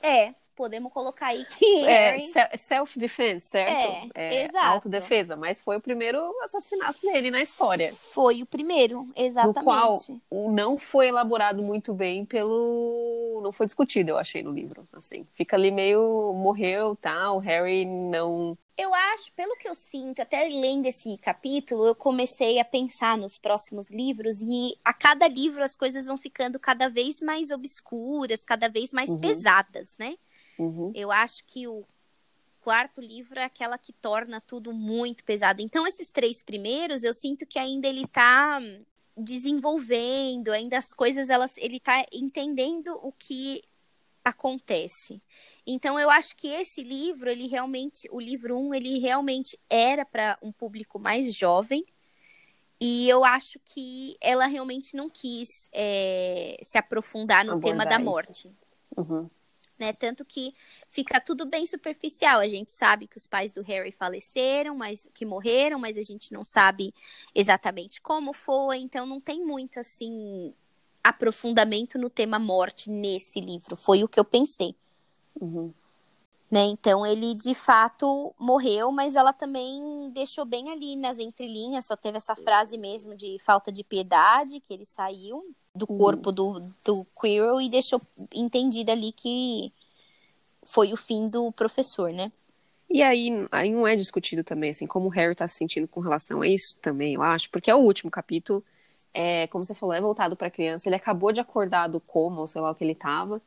[0.01, 4.11] é, podemos colocar aí que É, se- self-defense, certo?
[4.15, 4.65] É, exato.
[4.67, 7.91] Autodefesa, mas foi o primeiro assassinato dele na história.
[7.93, 9.57] Foi o primeiro, exatamente.
[9.59, 13.41] No qual não foi elaborado muito bem pelo.
[13.43, 14.87] Não foi discutido, eu achei, no livro.
[14.93, 16.33] Assim, fica ali meio.
[16.33, 17.31] Morreu, tá?
[17.31, 18.57] O Harry não.
[18.77, 23.37] Eu acho, pelo que eu sinto, até lendo esse capítulo, eu comecei a pensar nos
[23.37, 28.67] próximos livros e a cada livro as coisas vão ficando cada vez mais obscuras, cada
[28.67, 29.19] vez mais Uhum.
[29.19, 30.15] pesadas, né?
[30.57, 30.91] Uhum.
[30.95, 31.85] Eu acho que o
[32.61, 35.61] quarto livro é aquela que torna tudo muito pesado.
[35.61, 38.59] Então, esses três primeiros, eu sinto que ainda ele tá
[39.15, 43.61] desenvolvendo, ainda as coisas, elas, ele tá entendendo o que
[44.23, 45.21] acontece.
[45.65, 50.03] Então, eu acho que esse livro, ele realmente, o livro 1, um, ele realmente era
[50.03, 51.85] para um público mais jovem.
[52.81, 57.99] E eu acho que ela realmente não quis é, se aprofundar no Abordar tema da
[57.99, 58.49] morte
[58.97, 59.27] Uhum.
[59.79, 59.93] Né?
[59.93, 60.53] Tanto que
[60.89, 62.39] fica tudo bem superficial.
[62.39, 66.31] A gente sabe que os pais do Harry faleceram, mas que morreram, mas a gente
[66.33, 66.93] não sabe
[67.33, 70.53] exatamente como foi, então não tem muito assim
[71.03, 73.75] aprofundamento no tema morte nesse livro.
[73.75, 74.75] Foi o que eu pensei,
[75.39, 75.73] Uhum.
[76.55, 76.61] Né?
[76.67, 82.17] Então ele de fato morreu, mas ela também deixou bem ali nas entrelinhas, só teve
[82.17, 85.43] essa frase mesmo de falta de piedade, que ele saiu
[85.75, 85.97] do Uhum.
[85.97, 88.01] corpo do, do Quirrell e deixou
[88.33, 89.73] entendido ali que
[90.63, 92.31] foi o fim do professor, né?
[92.89, 95.99] E aí, aí não é discutido também, assim, como o Harry tá se sentindo com
[95.99, 98.63] relação a isso também, eu acho, porque é o último capítulo,
[99.13, 102.47] é, como você falou, é voltado pra criança, ele acabou de acordar do coma, ou
[102.47, 103.41] sei lá o que ele tava,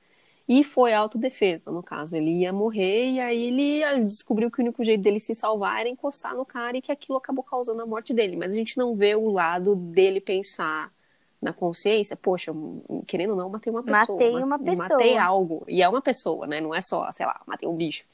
[0.49, 4.65] e foi autodefesa, no caso, ele ia morrer, e aí ele ah, descobriu que o
[4.65, 7.87] único jeito dele se salvar era encostar no cara, e que aquilo acabou causando a
[7.87, 10.91] morte dele, mas a gente não vê o lado dele pensar
[11.41, 12.53] na consciência, poxa,
[13.07, 14.19] querendo ou não, matei uma pessoa.
[14.19, 14.89] Matei ma- uma pessoa.
[14.89, 18.05] Matei algo, e é uma pessoa, né, não é só, sei lá, matei um bicho.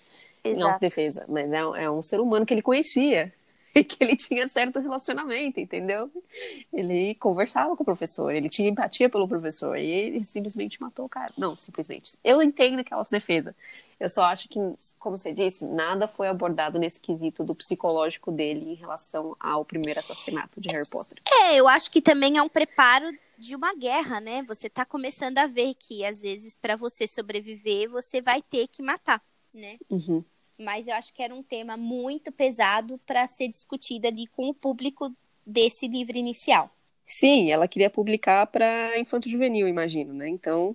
[0.44, 0.66] Em Exato.
[0.66, 3.33] autodefesa, mas é, é um ser humano que ele conhecia
[3.82, 6.10] que ele tinha certo relacionamento, entendeu?
[6.72, 11.08] Ele conversava com o professor, ele tinha empatia pelo professor e ele simplesmente matou o
[11.08, 11.32] cara.
[11.37, 12.16] Não, simplesmente.
[12.22, 13.54] Eu entendo que é autodefesa.
[13.98, 14.58] Eu só acho que,
[14.98, 20.00] como você disse, nada foi abordado nesse quesito do psicológico dele em relação ao primeiro
[20.00, 21.16] assassinato de Harry Potter.
[21.42, 23.06] É, eu acho que também é um preparo
[23.38, 24.42] de uma guerra, né?
[24.44, 28.82] Você tá começando a ver que às vezes para você sobreviver, você vai ter que
[28.82, 29.78] matar, né?
[29.90, 30.24] Uhum.
[30.59, 34.55] Mas eu acho que era um tema muito pesado para ser discutido ali com o
[34.55, 35.12] público
[35.47, 36.71] desse livro inicial.
[37.07, 40.29] Sim, ela queria publicar para infanto juvenil, imagino, né?
[40.29, 40.75] Então,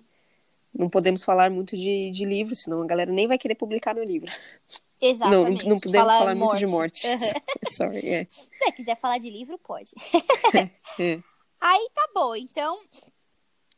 [0.74, 4.04] não podemos falar muito de, de livro, senão a galera nem vai querer publicar meu
[4.04, 4.32] livro.
[5.02, 5.68] Não, não, Exatamente.
[5.68, 7.08] não podemos falar, muito de morte.
[7.08, 7.18] Uhum.
[7.66, 8.26] Sorry, é.
[8.26, 9.92] Se quiser falar de livro, pode.
[11.00, 11.20] é.
[11.60, 12.80] Aí tá bom, então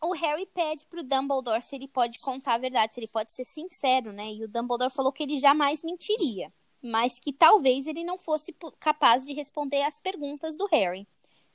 [0.01, 3.45] o Harry pede pro Dumbledore se ele pode contar a verdade, se ele pode ser
[3.45, 4.33] sincero, né?
[4.33, 9.25] E o Dumbledore falou que ele jamais mentiria, mas que talvez ele não fosse capaz
[9.25, 11.07] de responder às perguntas do Harry.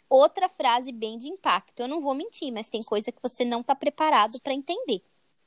[0.08, 1.80] Outra frase bem de impacto.
[1.80, 5.02] Eu não vou mentir, mas tem coisa que você não tá preparado pra entender.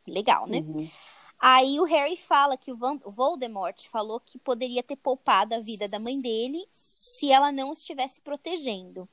[0.06, 0.58] Legal, né?
[0.60, 0.90] Uhum.
[1.40, 5.98] Aí o Harry fala que o Voldemort falou que poderia ter poupado a vida da
[5.98, 9.08] mãe dele se ela não estivesse protegendo.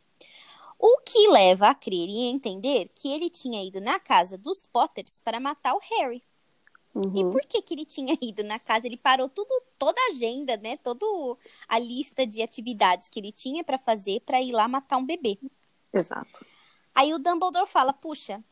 [0.79, 5.21] O que leva a crer e entender que ele tinha ido na casa dos Potters
[5.25, 6.23] para matar o Harry.
[7.15, 7.31] E Uhum.
[7.31, 8.87] por que, que ele tinha ido na casa?
[8.87, 10.77] Ele parou tudo, toda a agenda, né?
[10.79, 11.05] Toda
[11.69, 15.39] a lista de atividades que ele tinha para fazer para ir lá matar um bebê.
[15.93, 16.45] Exato.
[16.95, 18.43] Aí o Dumbledore fala: Puxa,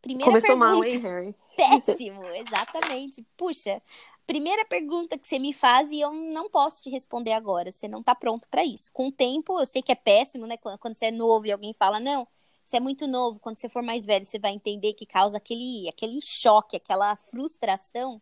[0.00, 0.74] primeira Começou pergunta.
[0.76, 1.34] mal, hein, Harry?
[1.56, 3.26] Péssimo, exatamente.
[3.36, 3.82] Puxa,
[4.26, 7.72] primeira pergunta que você me faz e eu não posso te responder agora.
[7.72, 8.90] Você não tá pronto pra isso.
[8.92, 10.56] Com o tempo, eu sei que é péssimo, né?
[10.56, 12.26] Quando quando você é novo e alguém fala, não,
[12.64, 13.40] você é muito novo.
[13.40, 18.20] Quando você for mais velho, você vai entender que causa aquele, aquele choque, aquela frustração.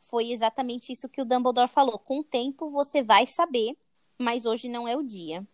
[0.00, 1.98] Foi exatamente isso que o Dumbledore falou.
[1.98, 3.76] Com o tempo, você vai saber,
[4.18, 5.46] mas hoje não é o dia.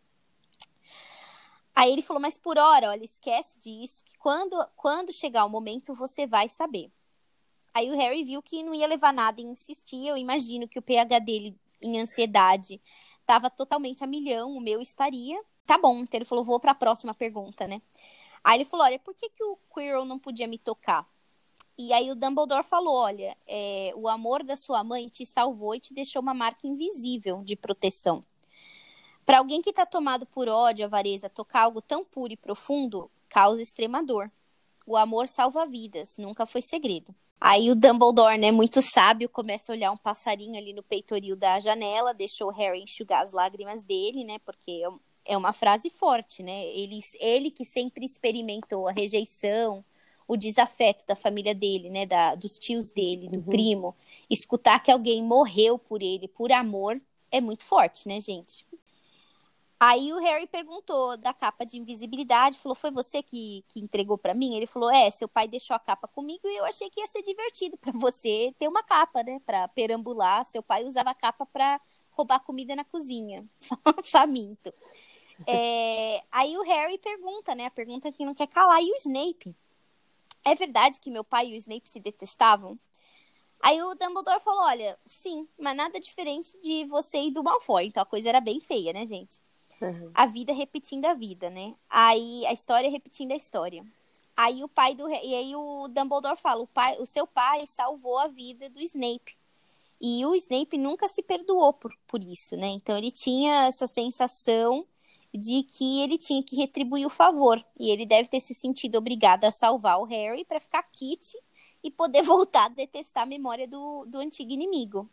[1.74, 5.92] Aí ele falou, mas por hora, olha, esquece disso, que quando, quando chegar o momento
[5.94, 6.90] você vai saber.
[7.76, 10.12] Aí o Harry viu que não ia levar nada e insistia.
[10.12, 12.80] Eu imagino que o pH dele em ansiedade
[13.20, 15.38] estava totalmente a milhão, o meu estaria.
[15.66, 17.82] Tá bom, então ele falou, vou para a próxima pergunta, né?
[18.42, 21.06] Aí ele falou, olha, por que, que o Quirrell não podia me tocar?
[21.76, 25.80] E aí o Dumbledore falou, olha, é, o amor da sua mãe te salvou e
[25.80, 28.24] te deixou uma marca invisível de proteção.
[29.26, 33.60] Para alguém que está tomado por ódio, avareza, tocar algo tão puro e profundo causa
[33.60, 34.32] extrema dor.
[34.86, 37.14] O amor salva vidas, nunca foi segredo.
[37.40, 41.60] Aí o Dumbledore, né, muito sábio, começa a olhar um passarinho ali no peitoril da
[41.60, 44.82] janela, deixou o Harry enxugar as lágrimas dele, né, porque
[45.26, 46.66] é, é uma frase forte, né?
[46.68, 49.84] Ele, ele que sempre experimentou a rejeição,
[50.26, 53.44] o desafeto da família dele, né, da, dos tios dele, do uhum.
[53.44, 53.96] primo,
[54.30, 58.64] escutar que alguém morreu por ele, por amor, é muito forte, né, gente?
[59.78, 64.34] Aí o Harry perguntou da capa de invisibilidade, falou: "Foi você que, que entregou para
[64.34, 67.06] mim?" Ele falou: "É, seu pai deixou a capa comigo e eu achei que ia
[67.06, 70.46] ser divertido para você ter uma capa, né, para perambular.
[70.46, 73.44] Seu pai usava a capa para roubar comida na cozinha,
[74.04, 74.72] faminto."
[75.46, 79.54] É, aí o Harry pergunta, né, a pergunta que não quer calar, e o Snape?
[80.42, 82.78] É verdade que meu pai e o Snape se detestavam?
[83.62, 87.86] Aí o Dumbledore falou: Olha, sim, mas nada diferente de você e do Malfoy.
[87.86, 89.40] Então a coisa era bem feia, né, gente?
[89.80, 90.10] Uhum.
[90.14, 91.74] A vida repetindo a vida, né?
[91.88, 93.84] Aí a história repetindo a história.
[94.36, 98.18] Aí o pai do e aí o Dumbledore fala, o pai, o seu pai salvou
[98.18, 99.36] a vida do Snape.
[100.00, 102.68] E o Snape nunca se perdoou por, por isso, né?
[102.68, 104.86] Então ele tinha essa sensação
[105.32, 107.64] de que ele tinha que retribuir o favor.
[107.78, 111.36] E ele deve ter se sentido obrigado a salvar o Harry para ficar kit
[111.82, 115.08] e poder voltar a detestar a memória do, do antigo inimigo.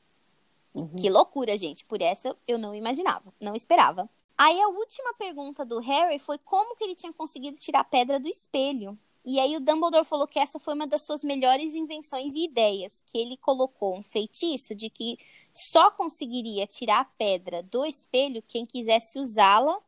[0.73, 0.95] Uhum.
[0.95, 1.85] Que loucura, gente.
[1.85, 4.09] Por essa eu não imaginava, não esperava.
[4.37, 8.19] Aí a última pergunta do Harry foi como que ele tinha conseguido tirar a pedra
[8.19, 8.97] do espelho.
[9.25, 13.01] E aí o Dumbledore falou que essa foi uma das suas melhores invenções e ideias,
[13.05, 15.17] que ele colocou um feitiço de que
[15.53, 19.79] só conseguiria tirar a pedra do espelho quem quisesse usá-la,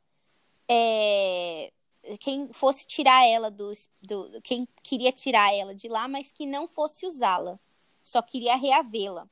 [0.69, 1.71] é...
[2.19, 6.67] quem fosse tirar ela do, do, quem queria tirar ela de lá, mas que não
[6.67, 7.60] fosse usá-la,
[8.03, 9.27] só queria reavê-la.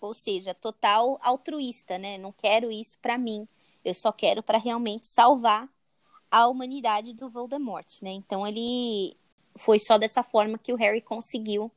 [0.00, 2.18] Ou seja, total altruísta, né?
[2.18, 3.48] Não quero isso para mim
[3.84, 5.68] eu só quero para realmente salvar
[6.30, 8.10] a humanidade do Voldemort, né?
[8.10, 9.16] Então ele
[9.56, 11.70] foi só dessa forma que o Harry conseguiu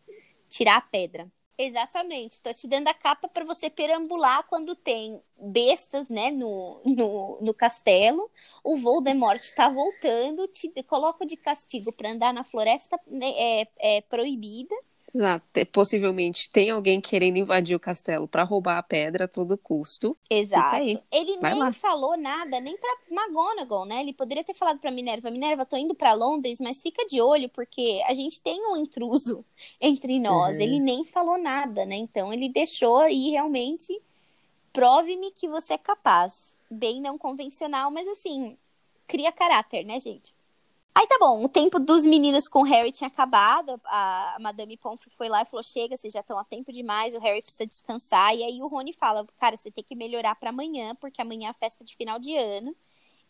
[0.49, 1.31] tirar a pedra.
[1.57, 2.41] Exatamente.
[2.41, 7.53] Tô te dando a capa para você perambular quando tem bestas, né, no, no, no
[7.53, 8.29] castelo.
[8.63, 14.01] O Voldemort está voltando, te coloca de castigo para andar na floresta né, é, é
[14.01, 14.75] proibida.
[15.13, 15.43] Exato.
[15.71, 20.17] Possivelmente tem alguém querendo invadir o castelo para roubar a pedra a todo custo.
[20.29, 20.77] Exato.
[21.11, 21.73] Ele Vai nem lá.
[21.73, 23.99] falou nada, nem pra McGonagall, né?
[24.01, 27.49] Ele poderia ter falado pra Minerva, Minerva, tô indo para Londres, mas fica de olho,
[27.49, 29.45] porque a gente tem um intruso
[29.81, 30.55] entre nós.
[30.55, 30.61] Uhum.
[30.61, 31.95] Ele nem falou nada, né?
[31.95, 34.01] Então ele deixou aí realmente.
[34.73, 36.57] Prove-me que você é capaz.
[36.69, 38.57] Bem não convencional, mas assim,
[39.05, 40.33] cria caráter, né, gente?
[40.93, 43.79] Aí tá bom, o tempo dos meninos com o Harry tinha acabado.
[43.85, 47.19] A Madame Pomfrey foi lá e falou: chega, vocês já estão a tempo demais, o
[47.19, 48.35] Harry precisa descansar.
[48.35, 51.51] E aí o Rony fala: cara, você tem que melhorar para amanhã, porque amanhã é
[51.51, 52.75] a festa de final de ano.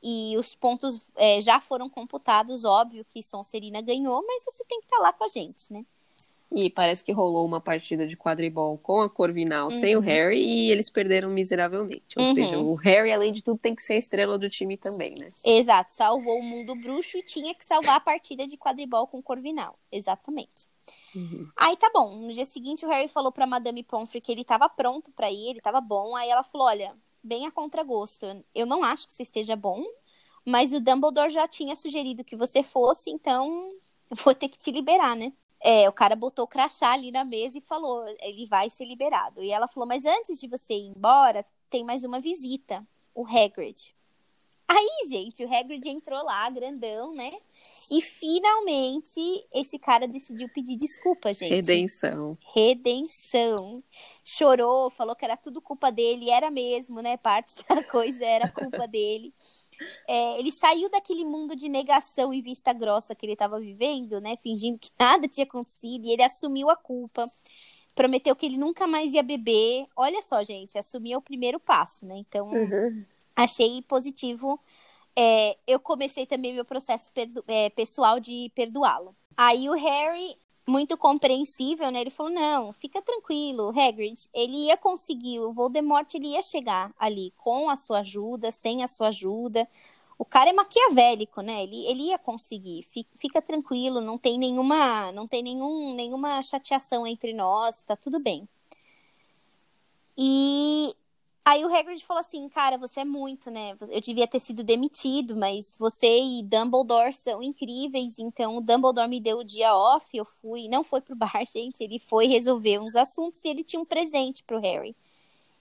[0.04, 4.86] E os pontos é, já foram computados, óbvio que Sonserina ganhou, mas você tem que
[4.88, 5.86] estar tá lá com a gente, né?
[6.54, 9.72] E parece que rolou uma partida de quadribol com a Corvinal uhum.
[9.72, 12.20] sem o Harry e eles perderam miseravelmente.
[12.20, 12.34] Ou uhum.
[12.34, 15.32] seja, o Harry, além de tudo, tem que ser a estrela do time também, né?
[15.46, 19.24] Exato, salvou o mundo bruxo e tinha que salvar a partida de quadribol com o
[19.24, 19.80] Corvinal.
[19.90, 20.70] Exatamente.
[21.16, 21.50] Uhum.
[21.56, 22.18] Aí tá bom.
[22.18, 25.52] No dia seguinte, o Harry falou pra Madame Pomfrey que ele tava pronto para ir,
[25.52, 26.16] ele tava bom.
[26.16, 28.26] Aí ela falou: olha, bem a contragosto.
[28.54, 29.84] Eu não acho que você esteja bom,
[30.46, 33.72] mas o Dumbledore já tinha sugerido que você fosse, então
[34.10, 35.32] vou ter que te liberar, né?
[35.64, 39.44] É, o cara botou o crachá ali na mesa e falou, ele vai ser liberado.
[39.44, 43.94] E ela falou, mas antes de você ir embora, tem mais uma visita, o Hagrid.
[44.68, 47.32] Aí, gente, o Hagrid entrou lá, grandão, né?
[47.92, 49.20] E finalmente
[49.54, 51.54] esse cara decidiu pedir desculpa, gente.
[51.54, 52.38] Redenção.
[52.54, 53.84] Redenção.
[54.24, 57.18] Chorou, falou que era tudo culpa dele, era mesmo, né?
[57.18, 59.34] Parte da coisa era culpa dele.
[60.08, 64.36] É, ele saiu daquele mundo de negação e vista grossa que ele estava vivendo, né?
[64.38, 67.26] Fingindo que nada tinha acontecido, e ele assumiu a culpa.
[67.96, 69.86] Prometeu que ele nunca mais ia beber.
[69.96, 72.18] Olha só, gente, assumir é o primeiro passo, né?
[72.18, 73.04] Então, uhum.
[73.36, 74.60] achei positivo.
[75.16, 77.12] É, eu comecei também meu processo
[77.48, 79.16] é, pessoal de perdoá-lo.
[79.36, 80.38] Aí o Harry
[80.72, 82.02] muito compreensível, né?
[82.02, 87.34] Ele falou: "Não, fica tranquilo, Hagrid, ele ia conseguir, o Voldemort ele ia chegar ali
[87.38, 89.68] com a sua ajuda, sem a sua ajuda.
[90.18, 91.64] O cara é maquiavélico, né?
[91.64, 92.84] Ele, ele ia conseguir.
[92.84, 98.20] Fica, fica tranquilo, não tem nenhuma, não tem nenhum, nenhuma chateação entre nós, tá tudo
[98.20, 98.48] bem.
[100.18, 100.96] E
[101.44, 103.76] Aí o Hagrid falou assim, cara, você é muito, né?
[103.90, 109.20] Eu devia ter sido demitido, mas você e Dumbledore são incríveis, então o Dumbledore me
[109.20, 112.96] deu o dia off, eu fui, não foi pro bar, gente, ele foi resolver uns
[112.96, 114.96] assuntos e ele tinha um presente pro Harry.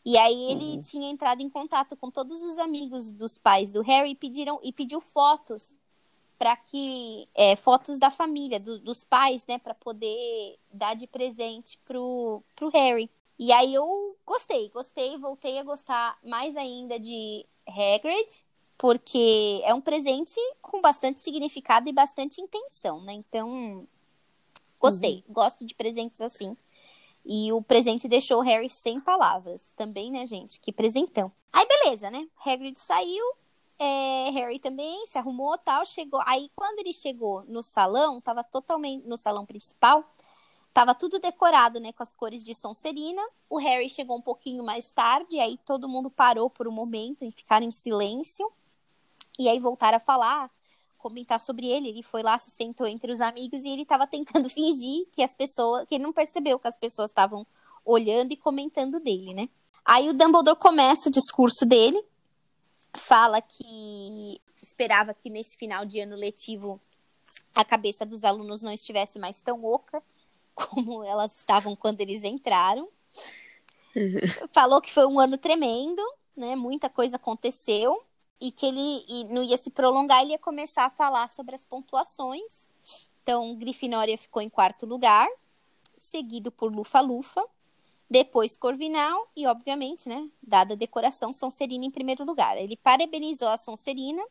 [0.05, 0.81] E aí ele uhum.
[0.81, 4.72] tinha entrado em contato com todos os amigos dos pais do Harry e pediram e
[4.72, 5.76] pediu fotos
[6.39, 11.78] para que é, fotos da família, do, dos pais, né, para poder dar de presente
[11.87, 13.11] pro, pro Harry.
[13.41, 18.45] E aí eu gostei, gostei, voltei a gostar mais ainda de Hagrid,
[18.76, 23.14] porque é um presente com bastante significado e bastante intenção, né?
[23.14, 23.88] Então,
[24.78, 25.32] gostei, uhum.
[25.32, 26.55] gosto de presentes assim.
[27.24, 30.61] E o presente deixou o Harry sem palavras também, né, gente?
[30.61, 31.32] Que presentão.
[31.51, 32.28] Aí, beleza, né?
[32.45, 33.24] Hagrid saiu,
[33.78, 36.20] é, Harry também se arrumou tal, chegou.
[36.26, 40.05] Aí, quando ele chegou no salão, tava totalmente no salão principal,
[40.73, 43.23] Tava tudo decorado, né, com as cores de Sonserina.
[43.49, 47.33] O Harry chegou um pouquinho mais tarde, aí todo mundo parou por um momento e
[47.33, 48.51] ficaram em silêncio.
[49.39, 50.51] E aí voltaram a falar,
[50.97, 51.89] comentar sobre ele.
[51.89, 55.35] Ele foi lá, se sentou entre os amigos e ele estava tentando fingir que as
[55.35, 57.45] pessoas, que ele não percebeu que as pessoas estavam
[57.85, 59.49] olhando e comentando dele, né?
[59.85, 62.01] Aí o Dumbledore começa o discurso dele,
[62.95, 66.81] fala que esperava que nesse final de ano letivo
[67.55, 70.03] a cabeça dos alunos não estivesse mais tão oca
[70.69, 72.89] como elas estavam quando eles entraram.
[73.97, 74.49] Uhum.
[74.53, 76.03] Falou que foi um ano tremendo,
[76.37, 76.55] né?
[76.55, 78.03] Muita coisa aconteceu
[78.41, 82.69] e que ele não ia se prolongar, ele ia começar a falar sobre as pontuações.
[83.23, 85.29] Então, Grifinória ficou em quarto lugar,
[85.97, 87.45] seguido por Lufa-Lufa,
[88.09, 92.57] depois Corvinal e, obviamente, né, dada a decoração, Sonserina em primeiro lugar.
[92.57, 94.25] Ele parabenizou a Sonserina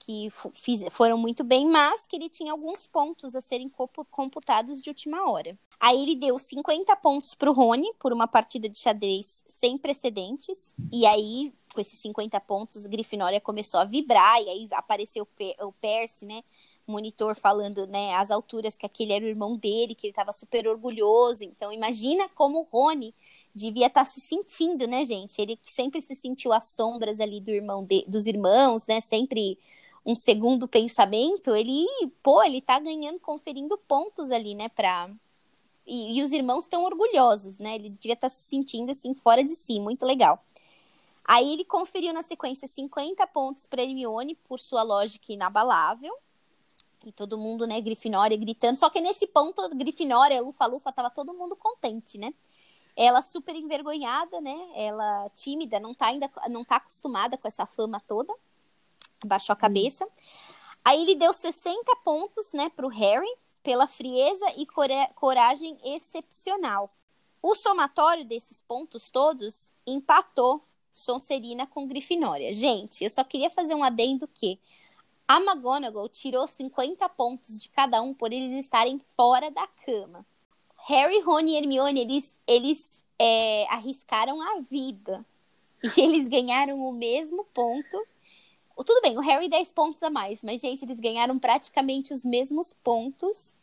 [0.00, 3.70] que fiz, foram muito bem, mas que ele tinha alguns pontos a serem
[4.10, 5.56] computados de última hora.
[5.78, 10.74] Aí ele deu 50 pontos para o Rony por uma partida de xadrez sem precedentes.
[10.92, 14.42] E aí, com esses 50 pontos, Grifinória começou a vibrar.
[14.42, 15.26] E aí apareceu
[15.60, 16.42] o Percy, né?
[16.86, 20.66] Monitor falando, né, as alturas que aquele era o irmão dele, que ele estava super
[20.66, 21.44] orgulhoso.
[21.44, 23.14] Então, imagina como o Rony
[23.54, 25.40] devia estar tá se sentindo, né, gente?
[25.40, 29.00] Ele que sempre se sentiu às sombras ali do irmão de, dos irmãos, né?
[29.00, 29.58] Sempre
[30.10, 31.86] um segundo pensamento, ele,
[32.22, 35.10] pô, ele tá ganhando, conferindo pontos ali, né, pra...
[35.86, 39.42] E, e os irmãos estão orgulhosos, né, ele devia estar tá se sentindo, assim, fora
[39.42, 40.40] de si, muito legal.
[41.24, 46.12] Aí ele conferiu na sequência 50 pontos para Hermione por sua lógica inabalável.
[47.06, 48.76] E todo mundo, né, Grifinória gritando.
[48.76, 52.34] Só que nesse ponto, Grifinória, Lufa-Lufa, tava todo mundo contente, né?
[52.96, 54.56] Ela super envergonhada, né?
[54.74, 58.34] Ela tímida, não tá ainda não tá acostumada com essa fama toda
[59.26, 59.60] baixou a hum.
[59.60, 60.08] cabeça.
[60.84, 63.30] Aí ele deu 60 pontos, né, pro Harry,
[63.62, 64.66] pela frieza e
[65.14, 66.90] coragem excepcional.
[67.42, 70.62] O somatório desses pontos todos empatou
[70.92, 72.52] Sonserina com Grifinória.
[72.52, 74.58] Gente, eu só queria fazer um adendo que
[75.26, 80.26] a McGonagall tirou 50 pontos de cada um por eles estarem fora da cama.
[80.86, 85.24] Harry, Rony e Hermione, eles, eles é, arriscaram a vida.
[85.82, 88.06] E eles ganharam o mesmo ponto
[88.84, 92.72] tudo bem, o Harry 10 pontos a mais, mas, gente, eles ganharam praticamente os mesmos
[92.72, 93.56] pontos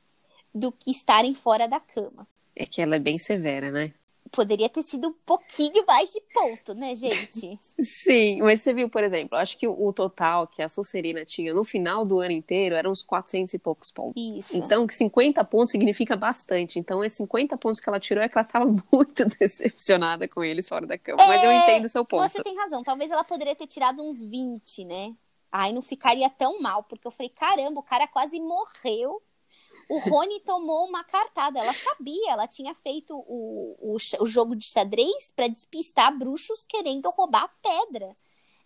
[0.53, 2.27] do que estarem fora da cama.
[2.55, 3.93] É que ela é bem severa, né?
[4.31, 7.59] Poderia ter sido um pouquinho mais de ponto, né, gente?
[7.81, 11.63] Sim, mas você viu, por exemplo, acho que o, total que a Sonserina tinha no
[11.63, 14.21] final do ano inteiro eram uns 400 e poucos pontos.
[14.21, 14.57] Isso.
[14.57, 16.79] Então, 50 pontos significa bastante.
[16.79, 20.67] Então, esses 50 pontos que ela tirou é que ela estava muito decepcionada com eles
[20.67, 21.21] fora da cama.
[21.23, 21.27] É...
[21.27, 22.23] Mas eu é, entendo o seu ponto.
[22.23, 22.83] Você tem razão.
[22.83, 25.15] Talvez ela poderia ter tirado uns 20, né?
[25.51, 29.21] Aí não ficaria tão mal, porque eu falei, caramba, o cara quase morreu
[29.89, 31.59] o Rony tomou uma cartada.
[31.59, 37.09] Ela sabia, ela tinha feito o, o, o jogo de xadrez para despistar bruxos querendo
[37.09, 38.15] roubar a pedra.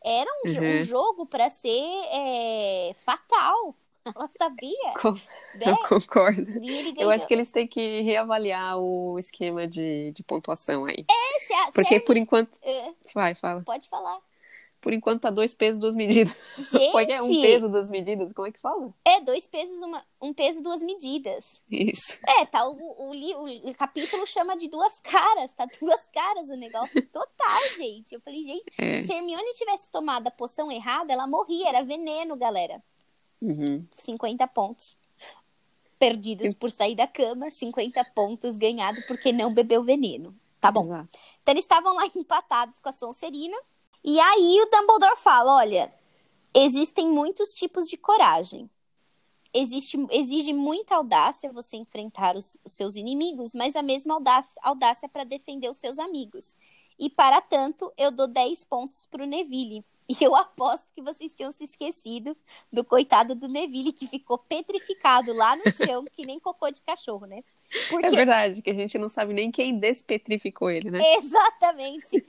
[0.04, 0.80] Era um, uhum.
[0.80, 3.76] um jogo para ser é, fatal.
[4.16, 4.94] Ela sabia.
[5.00, 5.12] Com...
[5.12, 5.68] Né?
[5.68, 6.60] Eu concordo.
[6.98, 11.06] Eu acho que eles têm que reavaliar o esquema de, de pontuação aí.
[11.08, 12.58] É, se, Porque por enquanto.
[12.64, 12.94] É.
[13.14, 13.62] Vai, fala.
[13.62, 14.20] Pode falar
[14.82, 16.36] por enquanto tá dois pesos, duas medidas.
[16.58, 18.34] Gente, é um peso, duas medidas?
[18.34, 18.92] Como é que fala?
[19.06, 21.62] É, dois pesos, uma, um peso, duas medidas.
[21.70, 22.18] Isso.
[22.28, 26.56] É, tá, o, o, o, o capítulo chama de duas caras, tá duas caras o
[26.56, 28.14] negócio total, gente.
[28.14, 29.02] Eu falei, gente, é.
[29.02, 32.82] se Hermione tivesse tomado a poção errada, ela morria, era veneno, galera.
[33.40, 33.86] Uhum.
[33.92, 34.96] 50 pontos
[36.00, 40.36] perdidos por sair da cama, 50 pontos ganhados porque não bebeu veneno.
[40.60, 40.86] Tá bom.
[40.86, 41.12] Exato.
[41.42, 43.58] Então eles estavam lá empatados com a Sonserina.
[44.04, 45.93] E aí o Dumbledore fala: olha,
[46.54, 48.70] existem muitos tipos de coragem.
[49.54, 55.10] Existe, exige muita audácia você enfrentar os, os seus inimigos, mas a mesma audácia, audácia
[55.10, 56.56] para defender os seus amigos.
[56.97, 59.84] E para tanto, eu dou 10 pontos para o Neville.
[60.08, 62.36] E eu aposto que vocês tinham se esquecido
[62.72, 67.26] do coitado do Neville, que ficou petrificado lá no chão, que nem cocô de cachorro,
[67.26, 67.43] né?
[67.89, 68.08] Porque...
[68.08, 70.99] É verdade, que a gente não sabe nem quem despetrificou ele, né?
[71.16, 72.26] Exatamente.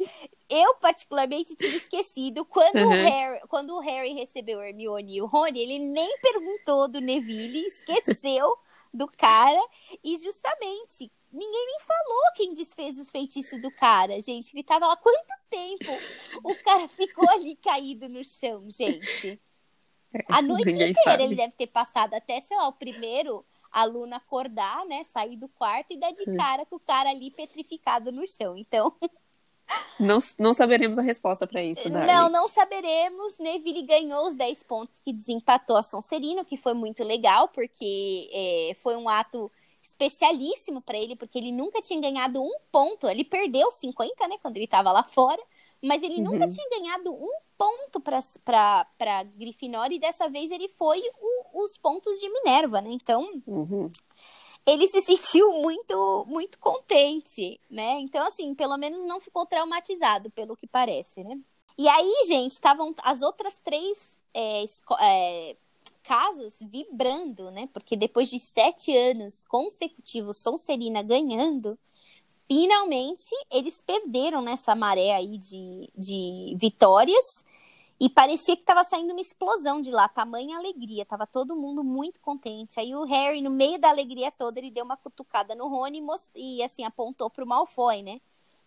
[0.53, 2.89] Eu, particularmente, tinha esquecido quando, uhum.
[2.89, 7.01] o Harry, quando o Harry recebeu o Hermione e o Rony, ele nem perguntou do
[7.01, 8.55] Neville, esqueceu
[8.93, 9.61] do cara.
[10.05, 14.55] E justamente, ninguém nem falou quem desfez os feitiços do cara, gente.
[14.55, 15.91] Ele tava lá quanto tempo?
[16.45, 19.41] O cara ficou ali caído no chão, gente.
[20.29, 21.23] A noite ninguém inteira sabe.
[21.25, 25.03] ele deve ter passado até, sei lá, o primeiro aluno acordar, né?
[25.05, 28.55] Sair do quarto e dar de cara com o cara ali petrificado no chão.
[28.55, 28.95] Então.
[29.99, 32.07] Não, não saberemos a resposta para isso, Dali.
[32.07, 33.39] Não, não saberemos.
[33.39, 38.75] Neville ganhou os 10 pontos que desempatou a Sonserino, que foi muito legal, porque é,
[38.77, 39.51] foi um ato
[39.83, 43.09] especialíssimo para ele, porque ele nunca tinha ganhado um ponto.
[43.09, 45.43] Ele perdeu 50, né, quando ele estava lá fora
[45.83, 46.33] mas ele uhum.
[46.33, 48.87] nunca tinha ganhado um ponto para
[49.37, 52.91] Grifinória e dessa vez ele foi o, os pontos de Minerva, né?
[52.93, 53.91] Então, uhum.
[54.67, 58.01] Ele se sentiu muito, muito contente, né?
[58.01, 61.39] Então, assim, pelo menos não ficou traumatizado, pelo que parece, né?
[61.77, 64.65] E aí, gente, estavam as outras três é,
[65.01, 65.57] é,
[66.03, 67.69] casas vibrando, né?
[67.73, 71.79] Porque depois de sete anos consecutivos, Sonserina ganhando,
[72.47, 77.45] finalmente eles perderam nessa maré aí de, de vitórias.
[78.05, 82.19] E parecia que estava saindo uma explosão de lá, tamanha alegria, tava todo mundo muito
[82.19, 82.81] contente.
[82.81, 86.01] Aí o Harry, no meio da alegria toda, ele deu uma cutucada no Rony e,
[86.01, 86.33] most...
[86.35, 88.21] e assim apontou pro Malfoy, né?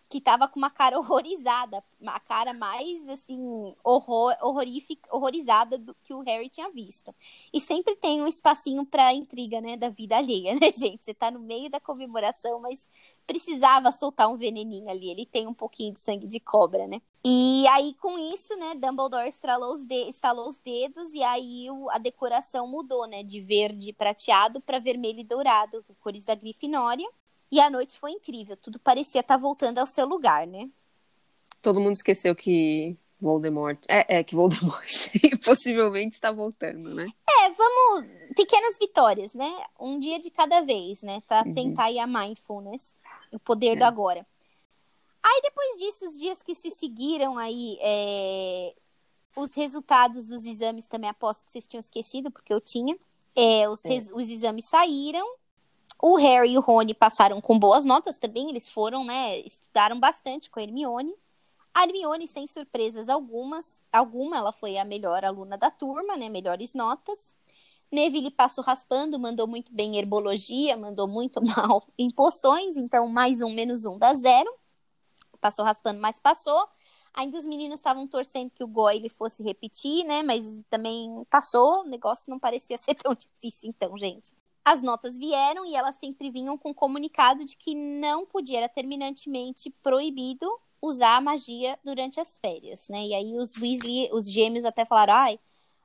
[0.08, 6.14] Que tava com uma cara horrorizada, uma cara mais assim horror, horrorífica, horrorizada do que
[6.14, 7.14] o Harry tinha visto.
[7.52, 11.04] E sempre tem um espacinho para intriga, né, da vida alheia, né, gente?
[11.04, 12.86] Você tá no meio da comemoração, mas
[13.26, 15.10] precisava soltar um veneninho ali.
[15.10, 17.00] Ele tem um pouquinho de sangue de cobra, né?
[17.24, 21.90] E aí com isso, né, Dumbledore estalou os, de estalou os dedos e aí o,
[21.90, 27.08] a decoração mudou, né, de verde prateado para vermelho e dourado, cores da Grifinória.
[27.50, 30.68] E a noite foi incrível, tudo parecia estar tá voltando ao seu lugar, né?
[31.62, 33.78] Todo mundo esqueceu que Voldemort.
[33.88, 34.90] É, é que Voldemort
[35.44, 37.08] possivelmente está voltando, né?
[37.28, 38.08] É, vamos.
[38.34, 39.50] Pequenas vitórias, né?
[39.80, 41.22] Um dia de cada vez, né?
[41.26, 41.54] Pra uhum.
[41.54, 42.96] tentar ir a mindfulness,
[43.32, 43.76] o poder é.
[43.76, 44.26] do agora.
[45.22, 48.74] Aí depois disso, os dias que se seguiram aí, é...
[49.34, 52.96] os resultados dos exames também aposto que vocês tinham esquecido, porque eu tinha.
[53.34, 53.88] É, os, é.
[53.88, 54.10] res...
[54.12, 55.26] os exames saíram
[56.00, 60.50] o Harry e o Rony passaram com boas notas também, eles foram, né, estudaram bastante
[60.50, 61.14] com a Hermione.
[61.74, 66.74] A Hermione, sem surpresas algumas, alguma, ela foi a melhor aluna da turma, né, melhores
[66.74, 67.34] notas.
[67.90, 73.40] Neville passou raspando, mandou muito bem em herbologia, mandou muito mal em poções, então mais
[73.40, 74.52] um, menos um dá zero.
[75.40, 76.68] Passou raspando, mas passou.
[77.14, 80.22] Ainda os meninos estavam torcendo que o Goyle fosse repetir, né?
[80.22, 84.34] Mas também passou, o negócio não parecia ser tão difícil, então, gente.
[84.68, 89.70] As notas vieram e elas sempre vinham com comunicado de que não podia, era terminantemente
[89.80, 90.44] proibido
[90.82, 93.06] usar a magia durante as férias, né?
[93.06, 95.38] E aí os Weasley, os gêmeos até falaram, ai,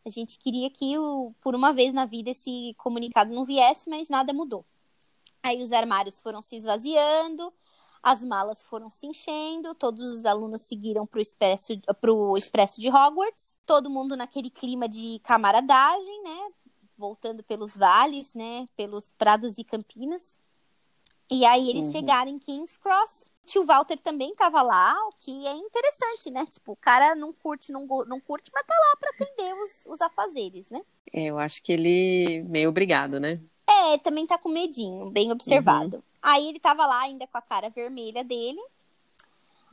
[0.03, 4.09] a gente queria que o, por uma vez na vida esse comunicado não viesse, mas
[4.09, 4.65] nada mudou.
[5.43, 7.53] Aí os armários foram se esvaziando,
[8.01, 11.71] as malas foram se enchendo, todos os alunos seguiram para o expresso,
[12.36, 16.51] expresso de Hogwarts, todo mundo naquele clima de camaradagem, né?
[17.02, 18.70] Voltando pelos vales, né?
[18.78, 20.39] Pelos prados e campinas.
[21.30, 21.91] E aí eles uhum.
[21.91, 23.28] chegaram em King's Cross.
[23.43, 26.45] O tio Walter também tava lá, o que é interessante, né?
[26.45, 30.02] Tipo, o cara não curte, não, não curte, mas tá lá para atender os, os
[30.02, 30.82] afazeres, né?
[31.12, 33.41] É, eu acho que ele meio obrigado, né?
[33.68, 35.97] É, também tá com medinho, bem observado.
[35.97, 36.04] Uhum.
[36.22, 38.62] Aí ele tava lá ainda com a cara vermelha dele.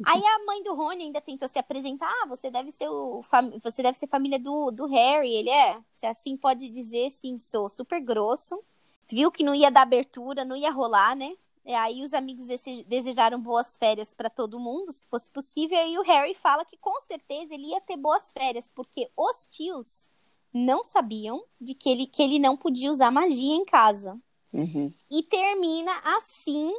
[0.05, 2.09] Aí a mãe do Rony ainda tentou se apresentar.
[2.23, 3.23] Ah, você deve ser o
[3.63, 5.33] você deve ser família do, do Harry.
[5.33, 5.81] Ele é.
[5.93, 8.63] Você assim pode dizer, sim, sou super grosso.
[9.11, 11.35] Viu que não ia dar abertura, não ia rolar, né?
[11.65, 12.47] E aí os amigos
[12.87, 15.77] desejaram boas férias para todo mundo, se fosse possível.
[15.77, 19.47] E aí o Harry fala que com certeza ele ia ter boas férias, porque os
[19.47, 20.09] tios
[20.53, 24.19] não sabiam de que ele, que ele não podia usar magia em casa.
[24.53, 24.93] Uhum.
[25.11, 26.73] E termina assim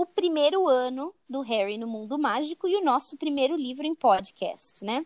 [0.00, 4.82] o primeiro ano do Harry no mundo mágico e o nosso primeiro livro em podcast,
[4.82, 5.04] né?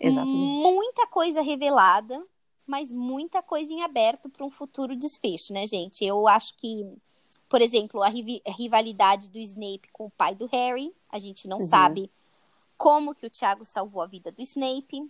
[0.00, 0.62] Exatamente.
[0.62, 2.24] Muita coisa revelada,
[2.66, 6.02] mas muita coisa em aberto para um futuro desfecho, né, gente?
[6.02, 6.82] Eu acho que,
[7.46, 11.66] por exemplo, a, rivalidade do Snape com o pai do Harry, a gente não uhum.
[11.66, 12.10] sabe
[12.78, 15.08] como que o Tiago salvou a vida do Snape.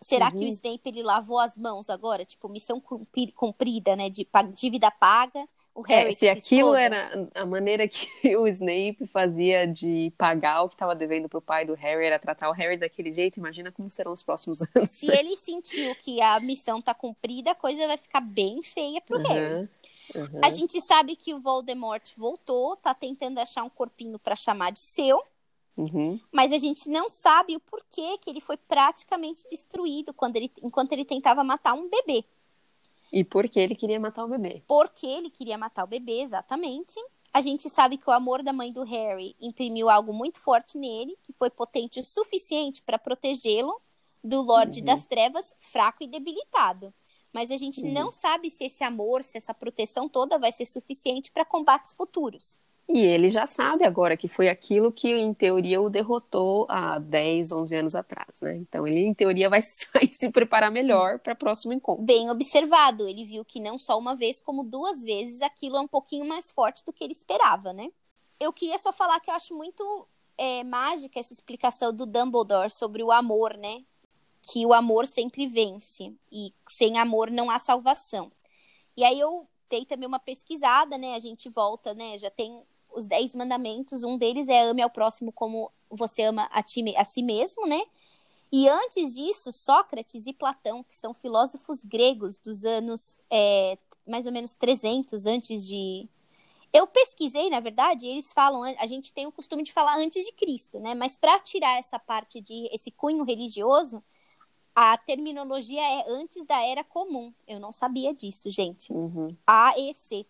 [0.00, 0.38] Será Uhum.
[0.38, 2.24] que o Snape ele lavou as mãos agora?
[2.24, 4.08] Tipo, missão cumpri- cumprida, né?
[4.08, 5.46] De dívida paga.
[5.74, 6.80] O Harry É, que se aquilo exploda.
[6.80, 11.64] era a maneira que o Snape fazia de pagar o que estava devendo pro pai
[11.64, 14.90] do Harry, era tratar o Harry daquele jeito, imagina como serão os próximos anos.
[14.90, 19.18] Se ele sentiu que a missão tá cumprida, a coisa vai ficar bem feia pro
[19.18, 19.54] Harry.
[19.54, 19.68] Uhum,
[20.14, 20.40] uhum.
[20.42, 24.80] A gente sabe que o Voldemort voltou, tá tentando achar um corpinho pra chamar de
[24.80, 25.22] seu,
[25.78, 26.18] Uhum.
[26.32, 30.90] mas a gente não sabe o porquê que ele foi praticamente destruído quando ele, enquanto
[30.92, 32.24] ele tentava matar um bebê.
[33.12, 34.62] E porque ele queria matar o bebê.
[34.66, 36.94] Porque ele queria matar o bebê, exatamente.
[37.32, 41.16] A gente sabe que o amor da mãe do Harry imprimiu algo muito forte nele,
[41.22, 43.80] que foi potente o suficiente para protegê-lo
[44.24, 44.86] do Lorde Uhum.
[44.86, 46.92] das Trevas, fraco e debilitado.
[47.32, 47.92] Mas a gente Uhum.
[47.92, 52.58] não sabe se esse amor, se essa proteção toda vai ser suficiente para combates futuros.
[52.90, 57.52] E ele já sabe agora que foi aquilo que, em teoria, o derrotou há 10,
[57.52, 58.56] 11 anos atrás, né?
[58.56, 59.86] Então ele, em teoria, vai, se
[60.32, 62.02] preparar melhor para o próximo encontro.
[62.02, 65.86] Bem observado, ele viu que não só uma vez, como duas vezes, aquilo é um
[65.86, 67.90] pouquinho mais forte do que ele esperava, né?
[68.40, 70.08] Eu queria só falar que eu acho muito
[70.38, 73.84] é, mágica essa explicação do Dumbledore sobre o amor, né?
[74.40, 78.32] Que o amor sempre vence e sem amor não há salvação.
[78.96, 81.14] E aí eu dei também uma pesquisada, né?
[81.14, 82.16] A gente volta, né?
[82.16, 82.62] Já tem
[82.98, 87.04] os dez mandamentos, um deles é ame ao próximo como você ama a, ti, a
[87.04, 87.80] si mesmo, né?
[88.50, 94.32] E antes disso, Sócrates e Platão, que são filósofos gregos dos anos é, mais ou
[94.32, 96.08] menos 300 antes de.
[96.72, 100.32] Eu pesquisei, na verdade, eles falam, a gente tem o costume de falar antes de
[100.32, 100.94] Cristo, né?
[100.94, 104.02] Mas para tirar essa parte de esse cunho religioso,
[104.74, 107.32] a terminologia é antes da era comum.
[107.46, 108.92] Eu não sabia disso, gente.
[108.92, 109.28] Uhum.
[109.46, 110.26] AEC.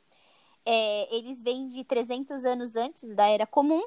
[0.70, 3.82] É, eles vêm de 300 anos antes da era comum.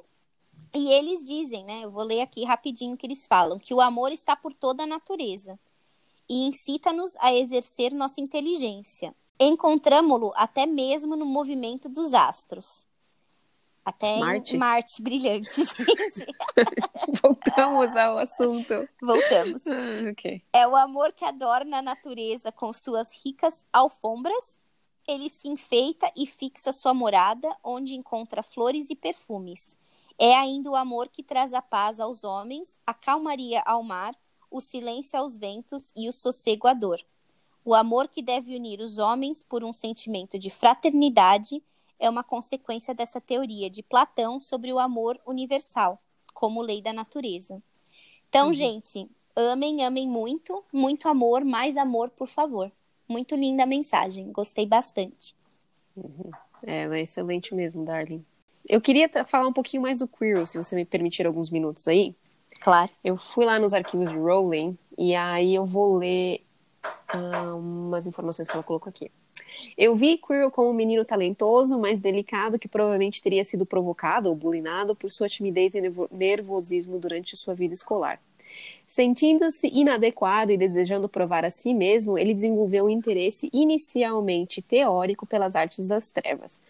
[0.73, 1.81] E eles dizem, né?
[1.83, 4.81] Eu vou ler aqui rapidinho o que eles falam: que o amor está por toda
[4.81, 5.59] a natureza
[6.27, 9.13] e incita-nos a exercer nossa inteligência.
[9.39, 12.83] Encontramo-lo até mesmo no movimento dos astros.
[13.85, 14.57] Até Marte?
[14.57, 16.25] Marte brilhante, gente.
[17.21, 18.87] Voltamos ao assunto.
[18.99, 19.67] Voltamos.
[19.67, 20.41] Ah, ok.
[20.53, 24.60] É o amor que adorna a natureza com suas ricas alfombras.
[25.11, 29.77] Ele se enfeita e fixa sua morada, onde encontra flores e perfumes.
[30.17, 34.15] É ainda o amor que traz a paz aos homens, a calmaria ao mar,
[34.49, 37.01] o silêncio aos ventos e o sossego à dor.
[37.65, 41.61] O amor que deve unir os homens por um sentimento de fraternidade
[41.99, 46.01] é uma consequência dessa teoria de Platão sobre o amor universal,
[46.33, 47.61] como lei da natureza.
[48.29, 48.53] Então, Uhum.
[48.53, 52.71] gente, amem, amem muito, muito amor, mais amor, por favor.
[53.11, 55.35] Muito linda a mensagem, gostei bastante.
[56.63, 58.23] É, ela é excelente mesmo, Darling.
[58.69, 62.15] Eu queria falar um pouquinho mais do Quirrell, se você me permitir alguns minutos aí.
[62.61, 62.89] Claro.
[63.03, 66.41] Eu fui lá nos arquivos de Rowling e aí eu vou ler
[67.09, 69.11] ah, umas informações que ela colocou aqui.
[69.77, 74.35] Eu vi Quirrell como um menino talentoso, mas delicado, que provavelmente teria sido provocado ou
[74.35, 78.21] bulinado por sua timidez e nervo- nervosismo durante sua vida escolar.
[78.91, 85.55] Sentindo-se inadequado e desejando provar a si mesmo, ele desenvolveu um interesse inicialmente teórico pelas
[85.55, 86.61] artes das trevas.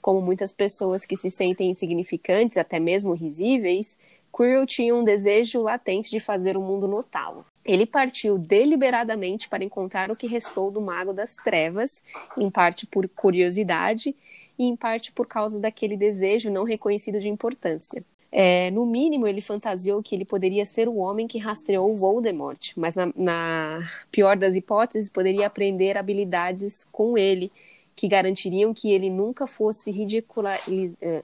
[0.00, 3.98] Como muitas pessoas que se sentem insignificantes, até mesmo risíveis,
[4.34, 7.44] Quirrell tinha um desejo latente de fazer o mundo notá-lo.
[7.62, 12.02] Ele partiu deliberadamente para encontrar o que restou do Mago das Trevas,
[12.38, 14.16] em parte por curiosidade
[14.58, 18.02] e em parte por causa daquele desejo não reconhecido de importância.
[18.30, 22.94] É, no mínimo, ele fantasiou que ele poderia ser o homem que rastreou Voldemort, mas
[22.94, 27.50] na, na pior das hipóteses, poderia aprender habilidades com ele
[27.94, 30.58] que garantiriam que ele nunca fosse ridicula-
[31.00, 31.22] eh,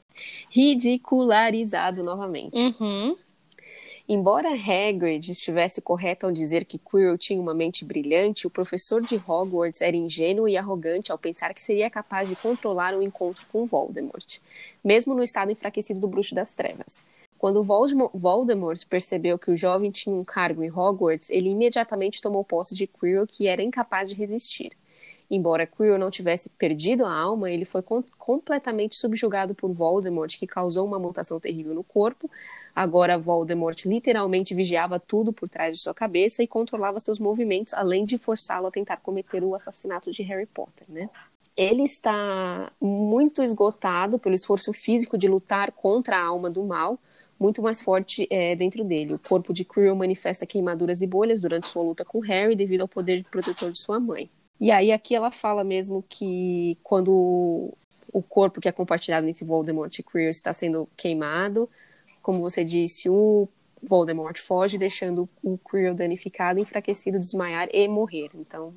[0.50, 2.56] ridicularizado novamente.
[2.80, 3.14] Uhum.
[4.14, 9.16] Embora Hagrid estivesse correto ao dizer que Quirrell tinha uma mente brilhante, o professor de
[9.16, 13.64] Hogwarts era ingênuo e arrogante ao pensar que seria capaz de controlar um encontro com
[13.64, 14.38] Voldemort,
[14.84, 17.02] mesmo no estado enfraquecido do Bruxo das Trevas.
[17.38, 22.74] Quando Voldemort percebeu que o jovem tinha um cargo em Hogwarts, ele imediatamente tomou posse
[22.74, 24.72] de Quirrell, que era incapaz de resistir.
[25.34, 30.46] Embora Quirrell não tivesse perdido a alma, ele foi com completamente subjugado por Voldemort, que
[30.46, 32.30] causou uma mutação terrível no corpo.
[32.74, 38.04] Agora Voldemort literalmente vigiava tudo por trás de sua cabeça e controlava seus movimentos, além
[38.04, 41.08] de forçá-lo a tentar cometer o assassinato de Harry Potter, né?
[41.56, 46.98] Ele está muito esgotado pelo esforço físico de lutar contra a alma do mal,
[47.40, 49.14] muito mais forte é, dentro dele.
[49.14, 52.88] O corpo de Quirrell manifesta queimaduras e bolhas durante sua luta com Harry devido ao
[52.88, 54.28] poder protetor de sua mãe.
[54.62, 57.74] E aí aqui ela fala mesmo que quando
[58.12, 61.68] o corpo que é compartilhado entre Voldemort e Quirrell está sendo queimado,
[62.22, 63.48] como você disse, o,
[63.82, 68.30] Voldemort foge, deixando o Quirrell danificado, enfraquecido, desmaiar e morrer.
[68.36, 68.72] Então,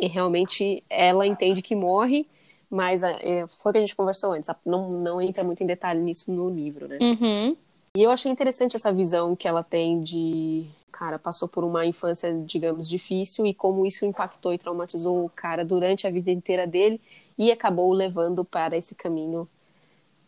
[0.00, 2.26] e realmente ela entende que morre,
[2.70, 4.48] mas é, foi o que a gente conversou antes.
[4.64, 6.98] Não, não entra muito em detalhe nisso no livro, né?
[7.02, 7.54] Uhum.
[7.94, 10.66] E eu achei interessante essa visão que ela tem de.
[10.96, 15.64] Cara, passou por uma infância, digamos, difícil e como isso impactou e traumatizou o cara
[15.64, 17.00] durante a vida inteira dele
[17.36, 19.48] e acabou levando para esse caminho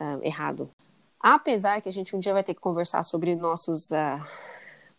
[0.00, 0.68] uh, errado.
[1.20, 4.20] Apesar que a gente um dia vai ter que conversar sobre nossos uh,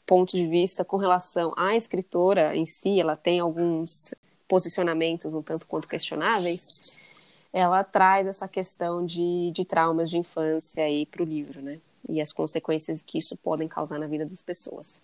[0.06, 4.14] pontos de vista com relação à escritora em si, ela tem alguns
[4.48, 6.98] posicionamentos um tanto quanto questionáveis,
[7.52, 11.82] ela traz essa questão de, de traumas de infância aí para o livro, né?
[12.08, 15.02] E as consequências que isso podem causar na vida das pessoas.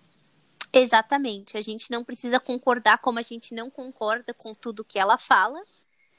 [0.74, 1.56] Exatamente.
[1.56, 5.62] A gente não precisa concordar como a gente não concorda com tudo que ela fala,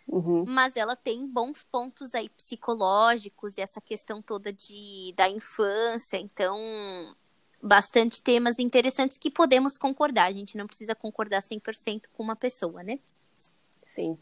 [0.06, 0.44] Uhum.
[0.46, 6.56] mas ela tem bons pontos aí psicológicos e essa questão toda de da infância, então
[7.60, 10.26] bastante temas interessantes que podemos concordar.
[10.26, 12.98] A gente não precisa concordar 100% com uma pessoa, né?
[13.84, 14.18] Sim.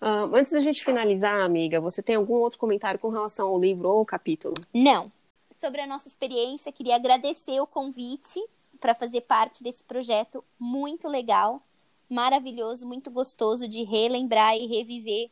[0.00, 3.88] Uh, antes da gente finalizar, amiga, você tem algum outro comentário com relação ao livro
[3.88, 4.54] ou capítulo?
[4.74, 5.10] Não.
[5.58, 8.38] Sobre a nossa experiência, queria agradecer o convite
[8.82, 11.62] para fazer parte desse projeto muito legal
[12.10, 15.30] maravilhoso, muito gostoso de relembrar e reviver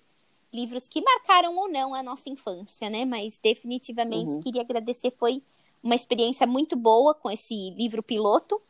[0.53, 3.05] livros que marcaram ou não a nossa infância, né?
[3.05, 4.43] Mas definitivamente Uhum.
[4.43, 5.43] queria agradecer, foi
[5.83, 8.63] uma experiência muito boa com esse livro piloto,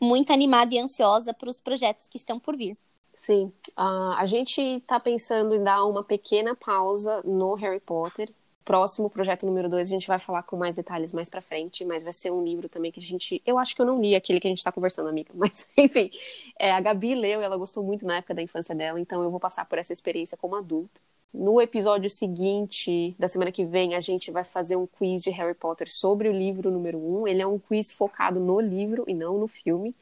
[0.00, 2.76] muito animada e ansiosa para os projetos que estão por vir.
[3.14, 3.52] Sim.
[3.76, 8.32] Ah, a gente está pensando em dar uma pequena pausa no Harry Potter.
[8.68, 12.02] Próximo projeto número 2, a gente vai falar com mais detalhes mais pra frente, mas
[12.02, 13.40] vai ser um livro também que a gente.
[13.46, 16.10] Eu acho que eu não li aquele que a gente tá conversando, amiga, mas enfim.
[16.58, 19.40] É, a Gabi leu, ela gostou muito na época da infância dela, então eu vou
[19.40, 21.00] passar por essa experiência como adulto.
[21.32, 25.54] No episódio seguinte, da semana que vem, a gente vai fazer um quiz de Harry
[25.54, 27.22] Potter sobre o livro número 1.
[27.22, 27.26] Um.
[27.26, 29.94] Ele é um quiz focado no livro e não no filme.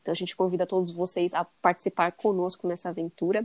[0.00, 3.44] Então a gente convida todos vocês a participar conosco nessa aventura.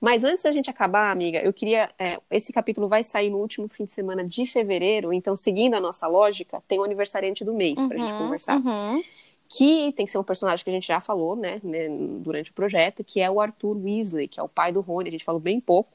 [0.00, 1.90] Mas antes da gente acabar, amiga, eu queria.
[1.98, 5.80] É, esse capítulo vai sair no último fim de semana de fevereiro, então, seguindo a
[5.80, 8.58] nossa lógica, tem o aniversariante do mês pra gente conversar.
[8.58, 9.02] Uhum.
[9.48, 11.88] Que tem que ser um personagem que a gente já falou, né, né,
[12.20, 15.08] durante o projeto, que é o Arthur Weasley, que é o pai do Rony.
[15.08, 15.92] A gente falou bem pouco,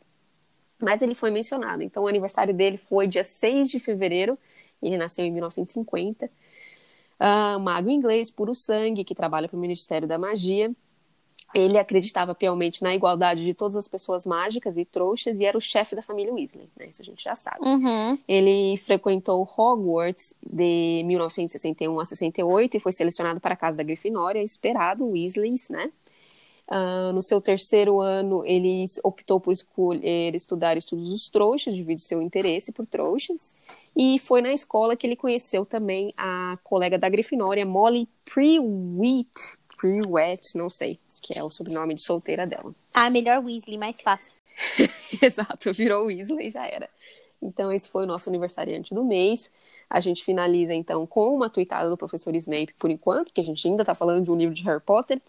[0.79, 1.83] mas ele foi mencionado.
[1.83, 4.39] Então, o aniversário dele foi dia 6 de fevereiro,
[4.81, 6.25] ele nasceu em 1950.
[7.19, 10.71] Uh, mago inglês, puro sangue, que trabalha para o Ministério da Magia.
[11.53, 15.61] Ele acreditava piamente na igualdade de todas as pessoas mágicas e trouxas e era o
[15.61, 16.87] chefe da família Weasley, né?
[16.89, 17.59] Isso a gente já sabe.
[17.61, 18.17] Uhum.
[18.27, 24.41] Ele frequentou Hogwarts de 1961 a 68 e foi selecionado para a casa da Grifinória,
[24.41, 25.91] esperado, Weasleys, né?
[26.71, 31.99] Uh, no seu terceiro ano, ele optou por escolher estudar estudos dos trouxas, devido ao
[31.99, 33.53] seu interesse por trouxas.
[33.93, 40.55] E foi na escola que ele conheceu também a colega da Grifinória, Molly Prewitt, Prewitt,
[40.55, 42.73] não sei, que é o sobrenome de solteira dela.
[42.93, 44.35] Ah, melhor Weasley, mais fácil.
[45.21, 46.89] Exato, virou Weasley e já era.
[47.41, 49.51] Então, esse foi o nosso aniversariante do mês.
[49.89, 53.67] A gente finaliza, então, com uma tweetada do professor Snape, por enquanto, porque a gente
[53.67, 55.19] ainda tá falando de um livro de Harry Potter.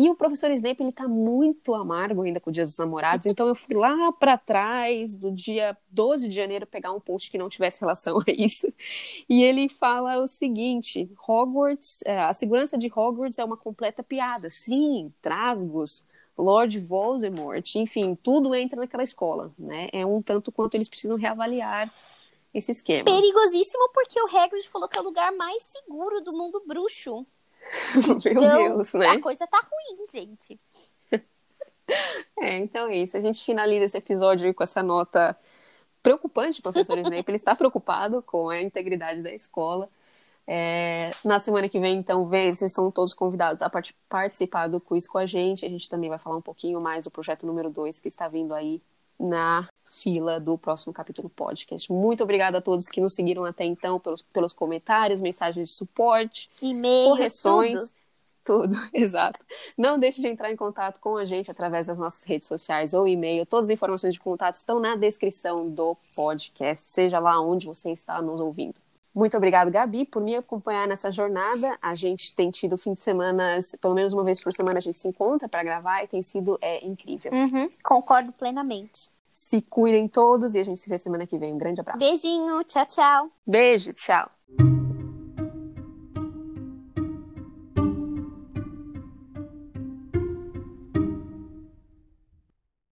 [0.00, 3.46] E o professor Snape, ele tá muito amargo ainda com o Dia dos Namorados, então
[3.46, 7.50] eu fui lá para trás, do dia 12 de janeiro, pegar um post que não
[7.50, 8.72] tivesse relação a isso.
[9.28, 14.48] E ele fala o seguinte: Hogwarts, é, a segurança de Hogwarts é uma completa piada.
[14.48, 19.90] Sim, trasgos, Lord Voldemort, enfim, tudo entra naquela escola, né?
[19.92, 21.92] É um tanto quanto eles precisam reavaliar
[22.54, 23.04] esse esquema.
[23.04, 27.26] Perigosíssimo porque o Hagrid falou que é o lugar mais seguro do mundo bruxo.
[28.24, 29.08] Meu Então, Deus, né?
[29.08, 30.58] A coisa tá ruim, gente.
[32.38, 33.16] É, então é isso.
[33.16, 35.36] A gente finaliza esse episódio com essa nota
[36.02, 37.28] preocupante, professor Snape.
[37.28, 39.88] Ele está preocupado com a integridade da escola.
[40.46, 44.80] É, na semana que vem, então, vem, vocês são todos convidados a part participar do
[44.80, 45.64] quiz com a gente.
[45.64, 48.54] A gente também vai falar um pouquinho mais do projeto número 2 que está vindo
[48.54, 48.82] aí
[49.18, 49.68] na
[50.02, 51.90] fila do próximo capítulo podcast.
[51.92, 56.50] Muito obrigada a todos que nos seguiram até então pelos, pelos comentários, mensagens de suporte,
[56.60, 57.80] E-mails, correções.
[57.80, 58.00] tudo.
[58.42, 59.38] Tudo, exato.
[59.76, 63.06] Não deixe de entrar em contato com a gente através das nossas redes sociais ou
[63.06, 63.44] e-mail.
[63.46, 68.20] Todas as informações de contato estão na descrição do podcast, seja lá onde você está
[68.22, 68.74] nos ouvindo.
[69.14, 71.76] Muito obrigada, Gabi, por me acompanhar nessa jornada.
[71.82, 74.96] A gente tem tido fim de semana, pelo menos uma vez por semana a gente
[74.96, 77.32] se encontra para gravar e tem sido é, incrível.
[77.32, 79.10] Uhum, concordo plenamente.
[79.30, 81.52] Se cuidem todos e a gente se vê semana que vem.
[81.52, 81.98] Um grande abraço.
[81.98, 83.30] Beijinho, tchau, tchau.
[83.46, 84.30] Beijo, tchau.